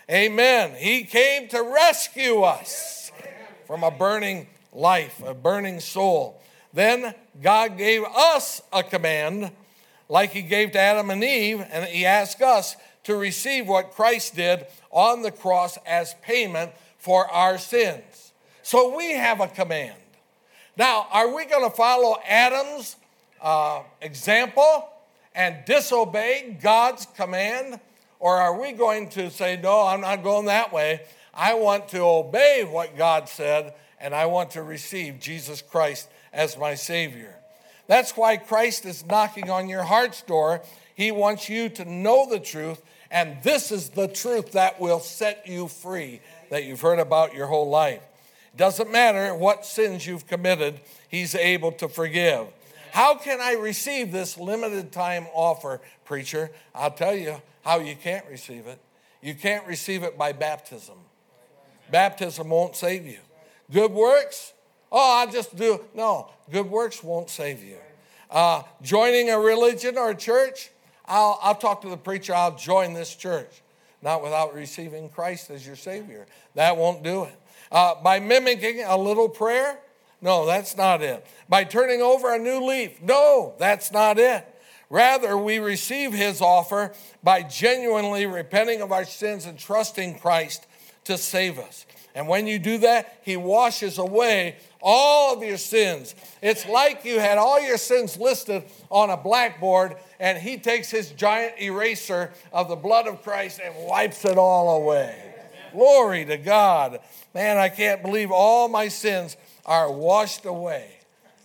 Amen. 0.09 0.75
He 0.77 1.03
came 1.03 1.47
to 1.49 1.61
rescue 1.61 2.41
us 2.41 3.11
from 3.65 3.83
a 3.83 3.91
burning 3.91 4.47
life, 4.71 5.21
a 5.25 5.33
burning 5.33 5.79
soul. 5.79 6.41
Then 6.73 7.13
God 7.41 7.77
gave 7.77 8.03
us 8.03 8.61
a 8.71 8.83
command, 8.83 9.51
like 10.09 10.31
He 10.31 10.41
gave 10.41 10.71
to 10.71 10.79
Adam 10.79 11.09
and 11.09 11.23
Eve, 11.23 11.65
and 11.71 11.85
He 11.85 12.05
asked 12.05 12.41
us 12.41 12.75
to 13.03 13.15
receive 13.15 13.67
what 13.67 13.91
Christ 13.91 14.35
did 14.35 14.65
on 14.91 15.21
the 15.21 15.31
cross 15.31 15.77
as 15.85 16.13
payment 16.21 16.71
for 16.97 17.29
our 17.31 17.57
sins. 17.57 18.33
So 18.63 18.95
we 18.95 19.13
have 19.13 19.39
a 19.39 19.47
command. 19.47 19.95
Now, 20.75 21.07
are 21.11 21.33
we 21.33 21.45
going 21.45 21.69
to 21.69 21.75
follow 21.75 22.17
Adam's 22.27 22.97
uh, 23.41 23.83
example 24.01 24.89
and 25.33 25.63
disobey 25.65 26.57
God's 26.61 27.05
command? 27.15 27.79
Or 28.19 28.35
are 28.35 28.59
we 28.59 28.73
going 28.73 29.09
to 29.11 29.31
say, 29.31 29.59
no, 29.61 29.85
I'm 29.85 30.01
not 30.01 30.23
going 30.23 30.47
that 30.47 30.73
way? 30.73 31.01
I 31.33 31.53
want 31.53 31.87
to 31.89 31.99
obey 31.99 32.67
what 32.69 32.97
God 32.97 33.29
said 33.29 33.73
and 33.99 34.13
I 34.13 34.25
want 34.25 34.51
to 34.51 34.63
receive 34.63 35.19
Jesus 35.19 35.61
Christ 35.61 36.09
as 36.33 36.57
my 36.57 36.75
Savior. 36.75 37.36
That's 37.87 38.15
why 38.17 38.37
Christ 38.37 38.85
is 38.85 39.05
knocking 39.05 39.49
on 39.49 39.69
your 39.69 39.83
heart's 39.83 40.21
door. 40.21 40.61
He 40.93 41.11
wants 41.11 41.49
you 41.49 41.69
to 41.69 41.85
know 41.85 42.27
the 42.29 42.39
truth, 42.39 42.81
and 43.09 43.41
this 43.43 43.71
is 43.71 43.89
the 43.89 44.07
truth 44.07 44.51
that 44.51 44.79
will 44.79 44.99
set 44.99 45.47
you 45.47 45.67
free 45.67 46.21
that 46.49 46.65
you've 46.65 46.81
heard 46.81 46.99
about 46.99 47.33
your 47.33 47.47
whole 47.47 47.69
life. 47.69 48.01
Doesn't 48.55 48.91
matter 48.91 49.35
what 49.35 49.65
sins 49.65 50.05
you've 50.05 50.27
committed, 50.27 50.81
He's 51.07 51.35
able 51.35 51.71
to 51.73 51.87
forgive. 51.87 52.47
How 52.91 53.15
can 53.15 53.39
I 53.39 53.53
receive 53.53 54.11
this 54.11 54.37
limited 54.37 54.91
time 54.91 55.27
offer, 55.33 55.81
preacher? 56.03 56.51
I'll 56.73 56.91
tell 56.91 57.15
you 57.15 57.41
how 57.63 57.79
you 57.79 57.95
can't 57.95 58.25
receive 58.29 58.65
it. 58.65 58.79
You 59.21 59.35
can't 59.35 59.65
receive 59.67 60.03
it 60.03 60.17
by 60.17 60.31
baptism. 60.31 60.95
Baptism 61.91 62.49
won't 62.49 62.75
save 62.75 63.05
you. 63.05 63.19
Good 63.71 63.91
works? 63.91 64.53
Oh, 64.91 65.17
I 65.17 65.31
just 65.31 65.55
do. 65.55 65.83
No, 65.93 66.29
good 66.51 66.69
works 66.69 67.03
won't 67.03 67.29
save 67.29 67.63
you. 67.63 67.77
Uh, 68.29 68.63
joining 68.81 69.29
a 69.29 69.39
religion 69.39 69.97
or 69.97 70.11
a 70.11 70.15
church? 70.15 70.69
I'll, 71.05 71.39
I'll 71.41 71.55
talk 71.55 71.81
to 71.83 71.89
the 71.89 71.97
preacher, 71.97 72.33
I'll 72.33 72.55
join 72.55 72.93
this 72.93 73.15
church. 73.15 73.61
Not 74.01 74.23
without 74.23 74.53
receiving 74.53 75.09
Christ 75.09 75.49
as 75.49 75.65
your 75.65 75.75
Savior. 75.75 76.27
That 76.55 76.77
won't 76.77 77.03
do 77.03 77.23
it. 77.23 77.35
Uh, 77.71 77.95
by 78.01 78.19
mimicking 78.19 78.83
a 78.83 78.97
little 78.97 79.27
prayer? 79.29 79.79
No, 80.21 80.45
that's 80.45 80.77
not 80.77 81.01
it. 81.01 81.25
By 81.49 81.63
turning 81.63 82.01
over 82.01 82.33
a 82.33 82.39
new 82.39 82.65
leaf? 82.65 83.01
No, 83.01 83.53
that's 83.57 83.91
not 83.91 84.19
it. 84.19 84.45
Rather, 84.89 85.37
we 85.37 85.59
receive 85.59 86.13
his 86.13 86.41
offer 86.41 86.93
by 87.23 87.43
genuinely 87.43 88.25
repenting 88.25 88.81
of 88.81 88.91
our 88.91 89.03
sins 89.03 89.45
and 89.45 89.59
trusting 89.59 90.19
Christ 90.19 90.65
to 91.03 91.17
save 91.17 91.59
us. 91.59 91.85
And 92.17 92.27
when 92.27 92.47
you 92.47 92.57
do 92.57 92.79
that, 92.79 93.19
He 93.21 93.37
washes 93.37 93.99
away 93.99 94.55
all 94.81 95.35
of 95.35 95.43
your 95.43 95.57
sins. 95.57 96.15
It's 96.41 96.67
like 96.67 97.05
you 97.05 97.19
had 97.19 97.37
all 97.37 97.61
your 97.61 97.77
sins 97.77 98.17
listed 98.17 98.63
on 98.89 99.11
a 99.11 99.17
blackboard, 99.17 99.97
and 100.19 100.35
He 100.35 100.57
takes 100.57 100.89
His 100.89 101.11
giant 101.11 101.61
eraser 101.61 102.33
of 102.51 102.69
the 102.69 102.75
blood 102.75 103.05
of 103.05 103.21
Christ 103.21 103.61
and 103.63 103.71
wipes 103.87 104.25
it 104.25 104.35
all 104.35 104.81
away. 104.81 105.35
Glory 105.71 106.25
to 106.25 106.37
God. 106.37 107.01
Man, 107.35 107.59
I 107.59 107.69
can't 107.69 108.01
believe 108.01 108.31
all 108.31 108.67
my 108.67 108.87
sins 108.87 109.37
are 109.63 109.91
washed 109.91 110.47
away. 110.47 110.89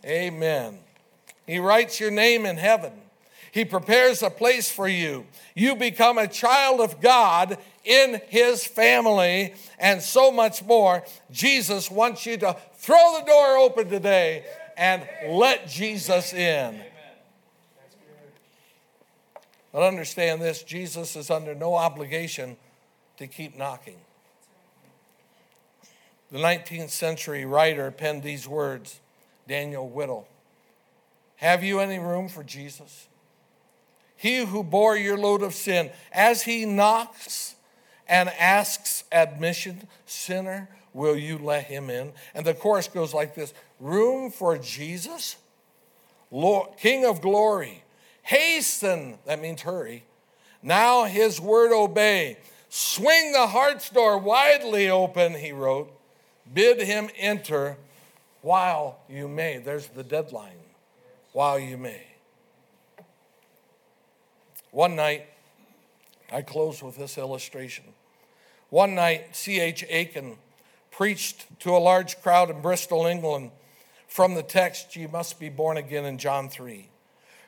Amen. 0.06 0.78
He 1.46 1.58
writes 1.58 2.00
your 2.00 2.10
name 2.10 2.46
in 2.46 2.56
heaven. 2.56 2.92
He 3.52 3.66
prepares 3.66 4.22
a 4.22 4.30
place 4.30 4.72
for 4.72 4.88
you. 4.88 5.26
You 5.54 5.76
become 5.76 6.16
a 6.16 6.26
child 6.26 6.80
of 6.80 7.02
God 7.02 7.58
in 7.84 8.20
his 8.28 8.64
family, 8.64 9.54
and 9.78 10.00
so 10.00 10.30
much 10.30 10.62
more. 10.62 11.04
Jesus 11.30 11.90
wants 11.90 12.26
you 12.26 12.36
to 12.38 12.56
throw 12.76 13.18
the 13.18 13.26
door 13.26 13.56
open 13.58 13.88
today 13.88 14.44
and 14.76 15.06
let 15.28 15.68
Jesus 15.68 16.32
in. 16.32 16.80
But 19.72 19.82
understand 19.82 20.42
this 20.42 20.62
Jesus 20.62 21.16
is 21.16 21.30
under 21.30 21.54
no 21.54 21.74
obligation 21.74 22.56
to 23.16 23.26
keep 23.26 23.56
knocking. 23.56 23.96
The 26.30 26.38
19th 26.38 26.90
century 26.90 27.44
writer 27.44 27.90
penned 27.90 28.22
these 28.22 28.46
words 28.48 29.00
Daniel 29.48 29.88
Whittle. 29.88 30.26
Have 31.36 31.64
you 31.64 31.80
any 31.80 31.98
room 31.98 32.28
for 32.28 32.44
Jesus? 32.44 33.08
He 34.16 34.44
who 34.44 34.62
bore 34.62 34.96
your 34.96 35.18
load 35.18 35.42
of 35.42 35.52
sin, 35.52 35.90
as 36.12 36.42
he 36.42 36.64
knocks 36.64 37.56
and 38.08 38.28
asks 38.30 39.04
admission, 39.12 39.88
Sinner, 40.06 40.68
will 40.92 41.16
you 41.16 41.38
let 41.38 41.64
him 41.64 41.90
in? 41.90 42.12
And 42.34 42.44
the 42.44 42.54
chorus 42.54 42.88
goes 42.88 43.14
like 43.14 43.34
this 43.34 43.54
Room 43.80 44.30
for 44.30 44.58
Jesus, 44.58 45.36
Lord, 46.30 46.76
King 46.78 47.04
of 47.04 47.20
glory, 47.20 47.84
hasten, 48.22 49.18
that 49.26 49.40
means 49.40 49.62
hurry. 49.62 50.04
Now 50.62 51.04
his 51.04 51.40
word 51.40 51.72
obey. 51.72 52.38
Swing 52.68 53.32
the 53.32 53.48
heart's 53.48 53.90
door 53.90 54.16
widely 54.16 54.88
open, 54.88 55.34
he 55.34 55.52
wrote. 55.52 55.92
Bid 56.52 56.80
him 56.80 57.10
enter 57.18 57.76
while 58.40 58.98
you 59.08 59.28
may. 59.28 59.58
There's 59.58 59.88
the 59.88 60.02
deadline. 60.02 60.56
While 61.32 61.58
you 61.58 61.76
may. 61.76 62.02
One 64.70 64.96
night, 64.96 65.26
I 66.32 66.40
close 66.40 66.82
with 66.82 66.96
this 66.96 67.18
illustration. 67.18 67.84
One 68.72 68.94
night, 68.94 69.36
C.H. 69.36 69.84
Aiken 69.90 70.38
preached 70.90 71.60
to 71.60 71.76
a 71.76 71.76
large 71.76 72.22
crowd 72.22 72.48
in 72.48 72.62
Bristol, 72.62 73.04
England, 73.04 73.50
from 74.08 74.34
the 74.34 74.42
text, 74.42 74.96
You 74.96 75.08
must 75.08 75.38
be 75.38 75.50
born 75.50 75.76
again 75.76 76.06
in 76.06 76.16
John 76.16 76.48
3. 76.48 76.88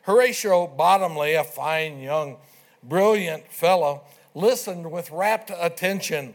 Horatio 0.02 0.66
Bottomley, 0.66 1.32
a 1.32 1.42
fine, 1.42 1.98
young, 1.98 2.36
brilliant 2.82 3.50
fellow, 3.50 4.02
listened 4.34 4.92
with 4.92 5.10
rapt 5.10 5.50
attention. 5.58 6.34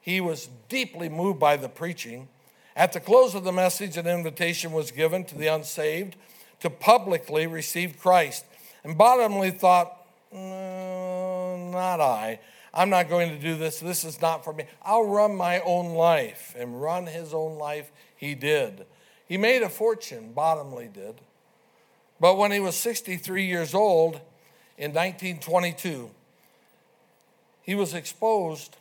He 0.00 0.18
was 0.18 0.48
deeply 0.70 1.10
moved 1.10 1.38
by 1.38 1.58
the 1.58 1.68
preaching. 1.68 2.28
At 2.74 2.94
the 2.94 3.00
close 3.00 3.34
of 3.34 3.44
the 3.44 3.52
message, 3.52 3.98
an 3.98 4.06
invitation 4.06 4.72
was 4.72 4.92
given 4.92 5.24
to 5.24 5.36
the 5.36 5.48
unsaved 5.48 6.16
to 6.60 6.70
publicly 6.70 7.46
receive 7.46 7.98
Christ. 7.98 8.46
And 8.82 8.96
Bottomley 8.96 9.50
thought, 9.50 9.94
no, 10.32 11.70
not 11.70 12.00
I. 12.00 12.38
I'm 12.74 12.88
not 12.88 13.08
going 13.08 13.30
to 13.30 13.38
do 13.38 13.56
this. 13.56 13.80
This 13.80 14.04
is 14.04 14.20
not 14.20 14.44
for 14.44 14.52
me. 14.52 14.64
I'll 14.82 15.04
run 15.04 15.34
my 15.34 15.60
own 15.60 15.94
life. 15.94 16.54
And 16.58 16.80
run 16.80 17.06
his 17.06 17.34
own 17.34 17.58
life, 17.58 17.90
he 18.16 18.34
did. 18.34 18.86
He 19.26 19.36
made 19.36 19.62
a 19.62 19.68
fortune, 19.68 20.32
Bottomley 20.32 20.88
did. 20.92 21.20
But 22.20 22.38
when 22.38 22.52
he 22.52 22.60
was 22.60 22.76
63 22.76 23.44
years 23.44 23.74
old 23.74 24.20
in 24.78 24.92
1922, 24.92 26.10
he 27.62 27.74
was 27.74 27.94
exposed. 27.94 28.76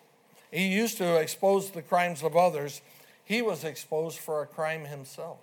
He 0.52 0.68
used 0.68 0.98
to 0.98 1.18
expose 1.18 1.72
the 1.72 1.82
crimes 1.82 2.24
of 2.24 2.36
others. 2.36 2.82
He 3.24 3.42
was 3.42 3.64
exposed 3.64 4.20
for 4.20 4.42
a 4.42 4.48
crime 4.48 4.86
himself. 4.86 5.40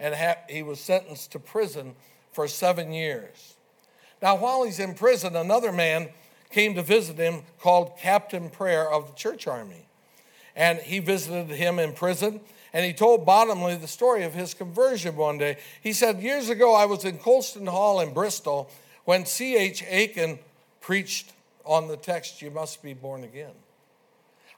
And 0.00 0.14
he 0.48 0.62
was 0.62 0.80
sentenced 0.80 1.32
to 1.32 1.38
prison 1.38 1.94
for 2.32 2.48
seven 2.48 2.92
years. 2.92 3.54
Now, 4.20 4.36
while 4.36 4.64
he's 4.64 4.80
in 4.80 4.94
prison, 4.94 5.36
another 5.36 5.72
man 5.72 6.08
came 6.50 6.74
to 6.74 6.82
visit 6.82 7.16
him 7.16 7.42
called 7.58 7.98
Captain 7.98 8.50
Prayer 8.50 8.90
of 8.90 9.08
the 9.08 9.14
church 9.14 9.46
army. 9.46 9.86
And 10.56 10.78
he 10.78 11.00
visited 11.00 11.48
him 11.48 11.78
in 11.78 11.92
prison 11.92 12.40
and 12.74 12.84
he 12.84 12.92
told 12.92 13.24
Bottomley 13.24 13.76
the 13.76 13.86
story 13.86 14.24
of 14.24 14.34
his 14.34 14.52
conversion 14.52 15.14
one 15.14 15.38
day. 15.38 15.58
He 15.80 15.92
said, 15.92 16.20
Years 16.20 16.48
ago, 16.48 16.74
I 16.74 16.86
was 16.86 17.04
in 17.04 17.18
Colston 17.18 17.68
Hall 17.68 18.00
in 18.00 18.12
Bristol 18.12 18.68
when 19.04 19.24
C.H. 19.24 19.84
Aiken 19.86 20.40
preached 20.80 21.32
on 21.64 21.86
the 21.86 21.96
text, 21.96 22.42
You 22.42 22.50
must 22.50 22.82
be 22.82 22.92
born 22.92 23.22
again. 23.22 23.52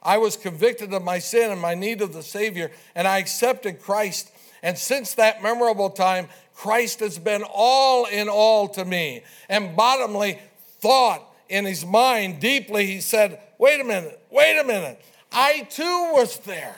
I 0.01 0.17
was 0.17 0.35
convicted 0.35 0.93
of 0.93 1.03
my 1.03 1.19
sin 1.19 1.51
and 1.51 1.61
my 1.61 1.75
need 1.75 2.01
of 2.01 2.11
the 2.11 2.23
Savior, 2.23 2.71
and 2.95 3.07
I 3.07 3.19
accepted 3.19 3.81
Christ. 3.81 4.31
And 4.63 4.79
since 4.79 5.13
that 5.13 5.43
memorable 5.43 5.91
time, 5.91 6.27
Christ 6.55 7.01
has 7.01 7.19
been 7.19 7.43
all 7.47 8.05
in 8.05 8.29
all 8.29 8.67
to 8.69 8.83
me. 8.83 9.23
And 9.47 9.75
Bottomley 9.75 10.39
thought 10.79 11.23
in 11.49 11.65
his 11.65 11.85
mind 11.85 12.39
deeply, 12.39 12.85
he 12.85 13.01
said, 13.01 13.39
Wait 13.57 13.81
a 13.81 13.83
minute, 13.83 14.19
wait 14.29 14.59
a 14.59 14.63
minute. 14.63 15.01
I 15.31 15.61
too 15.69 16.11
was 16.13 16.37
there. 16.39 16.75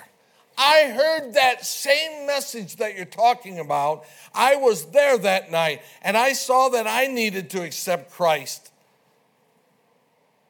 I 0.58 0.92
heard 0.94 1.36
that 1.36 1.66
same 1.66 2.28
message 2.28 2.78
that 2.78 2.96
you're 2.96 3.06
talking 3.06 3.60
about. 3.60 4.06
I 4.34 4.58
was 4.58 4.86
there 4.92 5.18
that 5.20 5.52
night, 5.52 5.82
and 6.02 6.18
I 6.18 6.34
saw 6.34 6.70
that 6.70 6.86
I 6.86 7.08
needed 7.08 7.50
to 7.52 7.64
accept 7.64 8.12
Christ. 8.12 8.72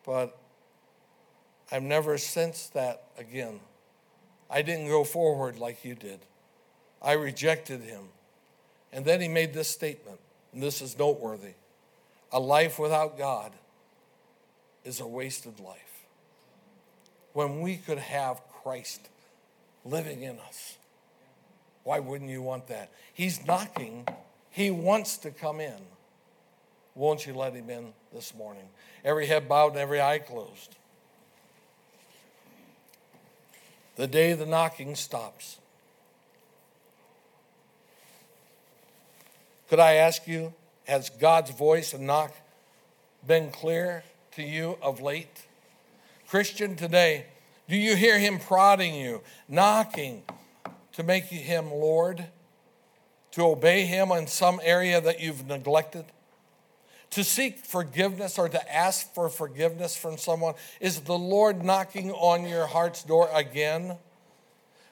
But 0.06 0.36
I've 1.72 1.84
never 1.84 2.18
sensed 2.18 2.74
that 2.74 3.04
again. 3.20 3.60
I 4.50 4.64
didn't 4.64 4.88
go 4.88 5.04
forward 5.04 5.60
like 5.60 5.86
you 5.86 5.94
did. 5.94 6.20
I 7.02 7.14
rejected 7.14 7.82
him. 7.82 8.02
And 8.92 9.06
then 9.06 9.22
he 9.22 9.28
made 9.28 9.54
this 9.54 9.68
statement, 9.68 10.20
and 10.54 10.64
this 10.64 10.82
is 10.82 10.98
noteworthy 10.98 11.54
a 12.32 12.40
life 12.40 12.78
without 12.78 13.18
God 13.18 13.52
is 14.84 15.00
a 15.00 15.08
wasted 15.08 15.60
life. 15.60 16.06
When 17.34 17.62
we 17.62 17.78
could 17.78 18.00
have 18.00 18.42
Christ 18.64 19.08
living 19.86 20.24
in 20.24 20.40
us, 20.40 20.78
why 21.84 22.00
wouldn't 22.00 22.30
you 22.30 22.42
want 22.42 22.68
that? 22.68 22.90
He's 23.14 23.46
knocking, 23.46 24.08
he 24.50 24.72
wants 24.72 25.18
to 25.18 25.32
come 25.32 25.60
in. 25.60 25.78
Won't 26.96 27.26
you 27.26 27.34
let 27.34 27.54
him 27.54 27.70
in 27.70 27.94
this 28.14 28.36
morning? 28.36 28.68
Every 29.06 29.26
head 29.26 29.48
bowed 29.48 29.70
and 29.70 29.78
every 29.78 30.02
eye 30.02 30.20
closed. 30.20 30.76
The 33.96 34.08
day 34.08 34.34
the 34.34 34.46
knocking 34.46 34.96
stops. 34.96 35.58
Could 39.70 39.80
I 39.80 39.96
ask 39.96 40.28
you, 40.28 40.54
has 40.86 41.10
God's 41.10 41.52
voice 41.52 41.94
and 41.94 42.08
knock 42.08 42.34
been 43.26 43.52
clear 43.52 44.04
to 44.32 44.44
you 44.44 44.78
of 44.82 45.02
late? 45.02 45.46
Christian, 46.28 46.76
today, 46.76 47.26
do 47.68 47.76
you 47.76 47.96
hear 47.96 48.20
him 48.20 48.40
prodding 48.40 48.96
you, 48.96 49.22
knocking 49.48 50.24
to 50.94 51.04
make 51.04 51.26
him 51.26 51.72
Lord, 51.72 52.26
to 53.32 53.44
obey 53.44 53.86
him 53.86 54.12
in 54.12 54.28
some 54.28 54.60
area 54.64 55.00
that 55.02 55.20
you've 55.20 55.48
neglected? 55.48 56.06
To 57.12 57.24
seek 57.24 57.66
forgiveness 57.66 58.38
or 58.38 58.50
to 58.50 58.76
ask 58.76 59.14
for 59.14 59.30
forgiveness 59.30 59.96
from 59.96 60.18
someone? 60.18 60.54
Is 60.80 61.02
the 61.02 61.18
Lord 61.18 61.64
knocking 61.64 62.12
on 62.12 62.48
your 62.48 62.68
heart's 62.68 63.04
door 63.04 63.30
again? 63.34 63.98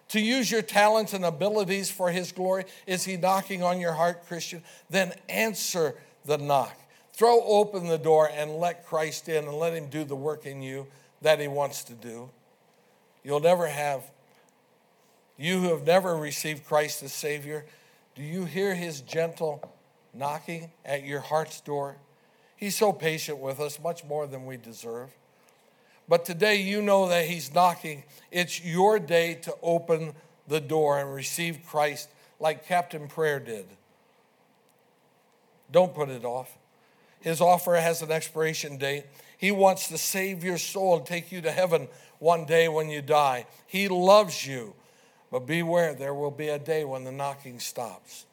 to 0.09 0.21
use 0.21 0.49
your 0.49 0.61
talents 0.61 1.13
and 1.13 1.25
abilities 1.25 1.89
for 1.89 2.09
His 2.09 2.31
glory? 2.31 2.65
Is 2.85 3.03
He 3.03 3.17
knocking 3.17 3.63
on 3.63 3.79
your 3.79 3.93
heart, 3.93 4.25
Christian? 4.27 4.63
Then 4.89 5.13
answer 5.29 5.95
the 6.25 6.37
knock. 6.37 6.77
Throw 7.17 7.41
open 7.41 7.87
the 7.87 7.97
door 7.97 8.29
and 8.31 8.57
let 8.57 8.85
Christ 8.85 9.27
in 9.27 9.45
and 9.45 9.57
let 9.57 9.73
Him 9.73 9.87
do 9.87 10.03
the 10.03 10.15
work 10.15 10.45
in 10.45 10.61
you 10.61 10.85
that 11.23 11.39
He 11.39 11.47
wants 11.47 11.83
to 11.85 11.93
do. 11.93 12.29
You'll 13.23 13.39
never 13.39 13.65
have, 13.65 14.11
you 15.35 15.59
who 15.59 15.69
have 15.69 15.83
never 15.83 16.15
received 16.15 16.67
Christ 16.67 17.01
as 17.01 17.11
Savior, 17.11 17.65
do 18.13 18.21
you 18.21 18.45
hear 18.45 18.75
His 18.75 19.01
gentle 19.01 19.67
knocking 20.13 20.69
at 20.85 21.05
your 21.05 21.21
heart's 21.21 21.59
door? 21.59 21.95
He's 22.55 22.75
so 22.75 22.93
patient 22.93 23.39
with 23.39 23.59
us, 23.59 23.79
much 23.79 24.03
more 24.03 24.27
than 24.27 24.45
we 24.45 24.57
deserve. 24.57 25.09
But 26.07 26.23
today 26.23 26.61
you 26.61 26.83
know 26.83 27.09
that 27.09 27.25
He's 27.25 27.51
knocking. 27.51 28.03
It's 28.29 28.63
your 28.63 28.99
day 28.99 29.33
to 29.41 29.55
open 29.63 30.13
the 30.47 30.61
door 30.61 30.99
and 30.99 31.11
receive 31.11 31.65
Christ 31.65 32.09
like 32.39 32.67
Captain 32.67 33.07
Prayer 33.07 33.39
did. 33.39 33.65
Don't 35.71 35.95
put 35.95 36.09
it 36.09 36.23
off. 36.23 36.55
His 37.21 37.41
offer 37.41 37.75
has 37.75 38.01
an 38.01 38.11
expiration 38.11 38.77
date. 38.77 39.05
He 39.37 39.51
wants 39.51 39.87
to 39.89 39.97
save 39.97 40.43
your 40.43 40.57
soul 40.57 40.97
and 40.97 41.05
take 41.05 41.31
you 41.31 41.41
to 41.41 41.51
heaven 41.51 41.87
one 42.19 42.45
day 42.45 42.67
when 42.67 42.89
you 42.89 43.01
die. 43.01 43.45
He 43.67 43.87
loves 43.87 44.45
you. 44.45 44.73
But 45.31 45.45
beware, 45.45 45.93
there 45.93 46.13
will 46.13 46.31
be 46.31 46.47
a 46.47 46.59
day 46.59 46.85
when 46.85 47.03
the 47.03 47.11
knocking 47.11 47.59
stops. 47.59 48.25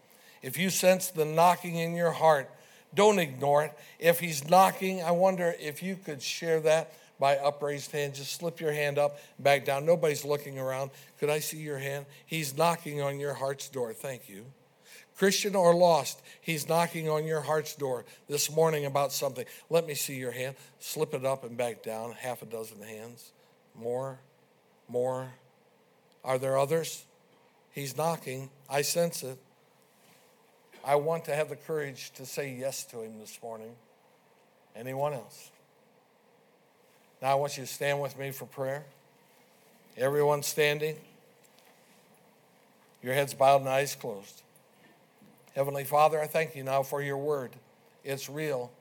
If 0.43 0.59
you 0.59 0.71
sense 0.71 1.09
the 1.09 1.25
knocking 1.25 1.77
in 1.77 1.95
your 1.95 2.13
heart, 2.13 2.51
don't 2.95 3.19
ignore 3.19 3.65
it. 3.65 3.73
If 3.99 4.21
he's 4.21 4.49
knocking, 4.49 5.03
I 5.03 5.11
wonder 5.11 5.55
if 5.59 5.83
you 5.83 5.97
could 5.97 6.23
share 6.23 6.61
that 6.61 6.93
by 7.19 7.37
upraised 7.37 7.91
hand. 7.91 8.15
Just 8.15 8.33
slip 8.33 8.61
your 8.61 8.73
hand 8.73 8.99
up, 8.99 9.19
back 9.39 9.65
down. 9.65 9.85
Nobody's 9.85 10.25
looking 10.25 10.59
around. 10.59 10.91
Could 11.19 11.31
I 11.31 11.41
see 11.41 11.59
your 11.59 11.79
hand? 11.79 12.07
He's 12.27 12.57
knocking 12.57 13.01
on 13.03 13.19
your 13.19 13.35
heart's 13.35 13.69
door. 13.69 13.93
Thank 13.93 14.29
you. 14.29 14.45
Christian 15.17 15.55
or 15.55 15.75
lost, 15.75 16.21
he's 16.41 16.69
knocking 16.69 17.09
on 17.09 17.25
your 17.25 17.41
heart's 17.41 17.75
door 17.77 18.05
this 18.29 18.51
morning 18.51 18.85
about 18.85 19.13
something. 19.13 19.45
Let 19.71 19.87
me 19.87 19.95
see 19.95 20.17
your 20.17 20.33
hand. 20.33 20.57
Slip 20.81 21.15
it 21.15 21.25
up 21.25 21.45
and 21.45 21.57
back 21.57 21.83
down. 21.83 22.13
Half 22.13 22.43
a 22.43 22.47
dozen 22.47 22.83
hands. 22.83 23.33
More, 23.75 24.19
more. 24.89 25.29
Are 26.25 26.39
there 26.39 26.59
others? 26.59 27.05
He's 27.71 27.97
knocking. 27.97 28.51
I 28.69 28.83
sense 28.83 29.23
it. 29.23 29.39
I 30.85 30.97
want 30.97 31.25
to 31.27 31.35
have 31.35 31.49
the 31.49 31.57
courage 31.57 32.13
to 32.15 32.27
say 32.27 32.55
yes 32.59 32.85
to 32.85 33.03
him 33.03 33.19
this 33.19 33.39
morning. 33.43 33.75
Anyone 34.77 35.15
else? 35.15 35.51
Now 37.23 37.33
I 37.33 37.35
want 37.37 37.57
you 37.57 37.65
to 37.65 37.73
stand 37.73 38.01
with 38.01 38.19
me 38.19 38.33
for 38.33 38.45
prayer. 38.47 38.85
Everyone 39.97 40.43
standing, 40.43 40.97
your 43.03 43.15
heads 43.15 43.33
bowed 43.33 43.61
and 43.61 43.69
eyes 43.69 43.95
closed. 43.95 44.43
Heavenly 45.55 45.85
Father, 45.85 46.21
I 46.21 46.27
thank 46.27 46.57
you 46.57 46.65
now 46.65 46.83
for 46.83 47.01
your 47.01 47.17
word. 47.17 47.53
It's 48.03 48.29
real, 48.29 48.73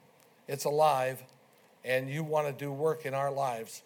it's 0.48 0.66
alive, 0.66 1.22
and 1.86 2.10
you 2.10 2.24
want 2.24 2.48
to 2.48 2.54
do 2.54 2.72
work 2.72 3.06
in 3.06 3.14
our 3.14 3.32
lives. 3.32 3.84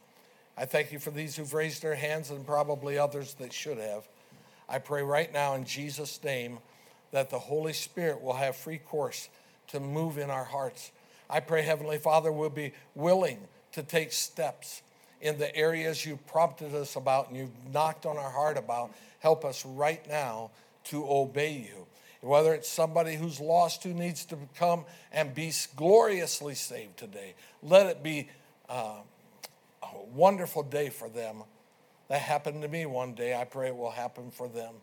I 0.58 0.64
thank 0.64 0.94
you 0.94 1.00
for 1.00 1.12
these 1.12 1.36
who've 1.36 1.54
raised 1.54 1.84
their 1.84 1.96
hands 1.96 2.32
and 2.32 2.48
probably 2.48 2.98
others 2.98 3.34
that 3.36 3.52
should 3.52 3.78
have. 3.78 4.08
I 4.70 4.80
pray 4.80 5.04
right 5.04 5.32
now 5.32 5.56
in 5.56 5.66
Jesus' 5.66 6.24
name 6.24 6.60
that 7.12 7.30
the 7.30 7.40
Holy 7.40 7.74
Spirit 7.74 8.22
will 8.22 8.34
have 8.34 8.56
free 8.56 8.78
course 8.78 9.28
to 9.68 9.82
move 9.82 10.18
in 10.18 10.30
our 10.30 10.46
hearts. 10.46 10.92
I 11.30 11.42
pray, 11.42 11.64
Heavenly 11.64 11.98
Father, 11.98 12.32
we'll 12.32 12.50
be 12.50 12.72
willing 12.96 13.40
to 13.74 13.84
take 13.84 14.14
steps 14.14 14.82
in 15.20 15.38
the 15.38 15.54
areas 15.54 16.06
you've 16.06 16.26
prompted 16.26 16.74
us 16.74 16.96
about 16.96 17.28
and 17.28 17.38
you've 17.38 17.74
knocked 17.74 18.06
on 18.06 18.18
our 18.18 18.32
heart 18.32 18.58
about. 18.58 18.92
Help 19.20 19.44
us 19.44 19.66
right 19.66 20.08
now 20.08 20.52
to 20.86 21.06
obey 21.06 21.52
you. 21.52 21.86
Whether 22.28 22.54
it's 22.54 22.70
somebody 22.70 23.16
who's 23.16 23.40
lost 23.40 23.84
who 23.84 23.94
needs 23.94 24.26
to 24.26 24.38
come 24.58 24.84
and 25.14 25.34
be 25.34 25.54
gloriously 25.78 26.56
saved 26.56 26.98
today, 26.98 27.36
let 27.64 27.88
it 27.88 28.04
be 28.04 28.30
uh, 28.68 28.98
a 29.82 30.06
wonderful 30.14 30.64
day 30.64 30.90
for 30.90 31.08
them. 31.08 31.44
That 32.10 32.20
happened 32.20 32.62
to 32.64 32.68
me 32.68 32.86
one 32.86 33.14
day. 33.14 33.34
I 33.34 33.46
pray 33.46 33.68
it 33.68 33.78
will 33.78 33.92
happen 33.92 34.30
for 34.32 34.50
them. 34.50 34.76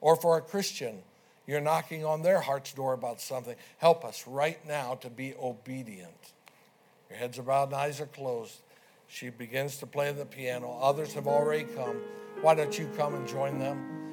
Or 0.00 0.16
for 0.16 0.38
a 0.38 0.40
Christian, 0.40 1.02
you're 1.46 1.60
knocking 1.60 2.04
on 2.04 2.22
their 2.22 2.40
heart's 2.40 2.72
door 2.72 2.94
about 2.94 3.20
something. 3.20 3.56
Help 3.76 4.04
us 4.04 4.26
right 4.26 4.64
now 4.66 4.94
to 4.96 5.10
be 5.10 5.34
obedient. 5.40 6.32
Your 7.10 7.18
heads 7.18 7.38
are 7.38 7.42
bowed 7.42 7.68
and 7.68 7.74
eyes 7.74 8.00
are 8.00 8.06
closed. 8.06 8.60
She 9.06 9.28
begins 9.28 9.76
to 9.78 9.86
play 9.86 10.12
the 10.12 10.24
piano. 10.24 10.78
Others 10.80 11.12
have 11.12 11.26
already 11.26 11.64
come. 11.64 12.00
Why 12.40 12.54
don't 12.54 12.78
you 12.78 12.88
come 12.96 13.14
and 13.14 13.28
join 13.28 13.58
them? 13.58 14.05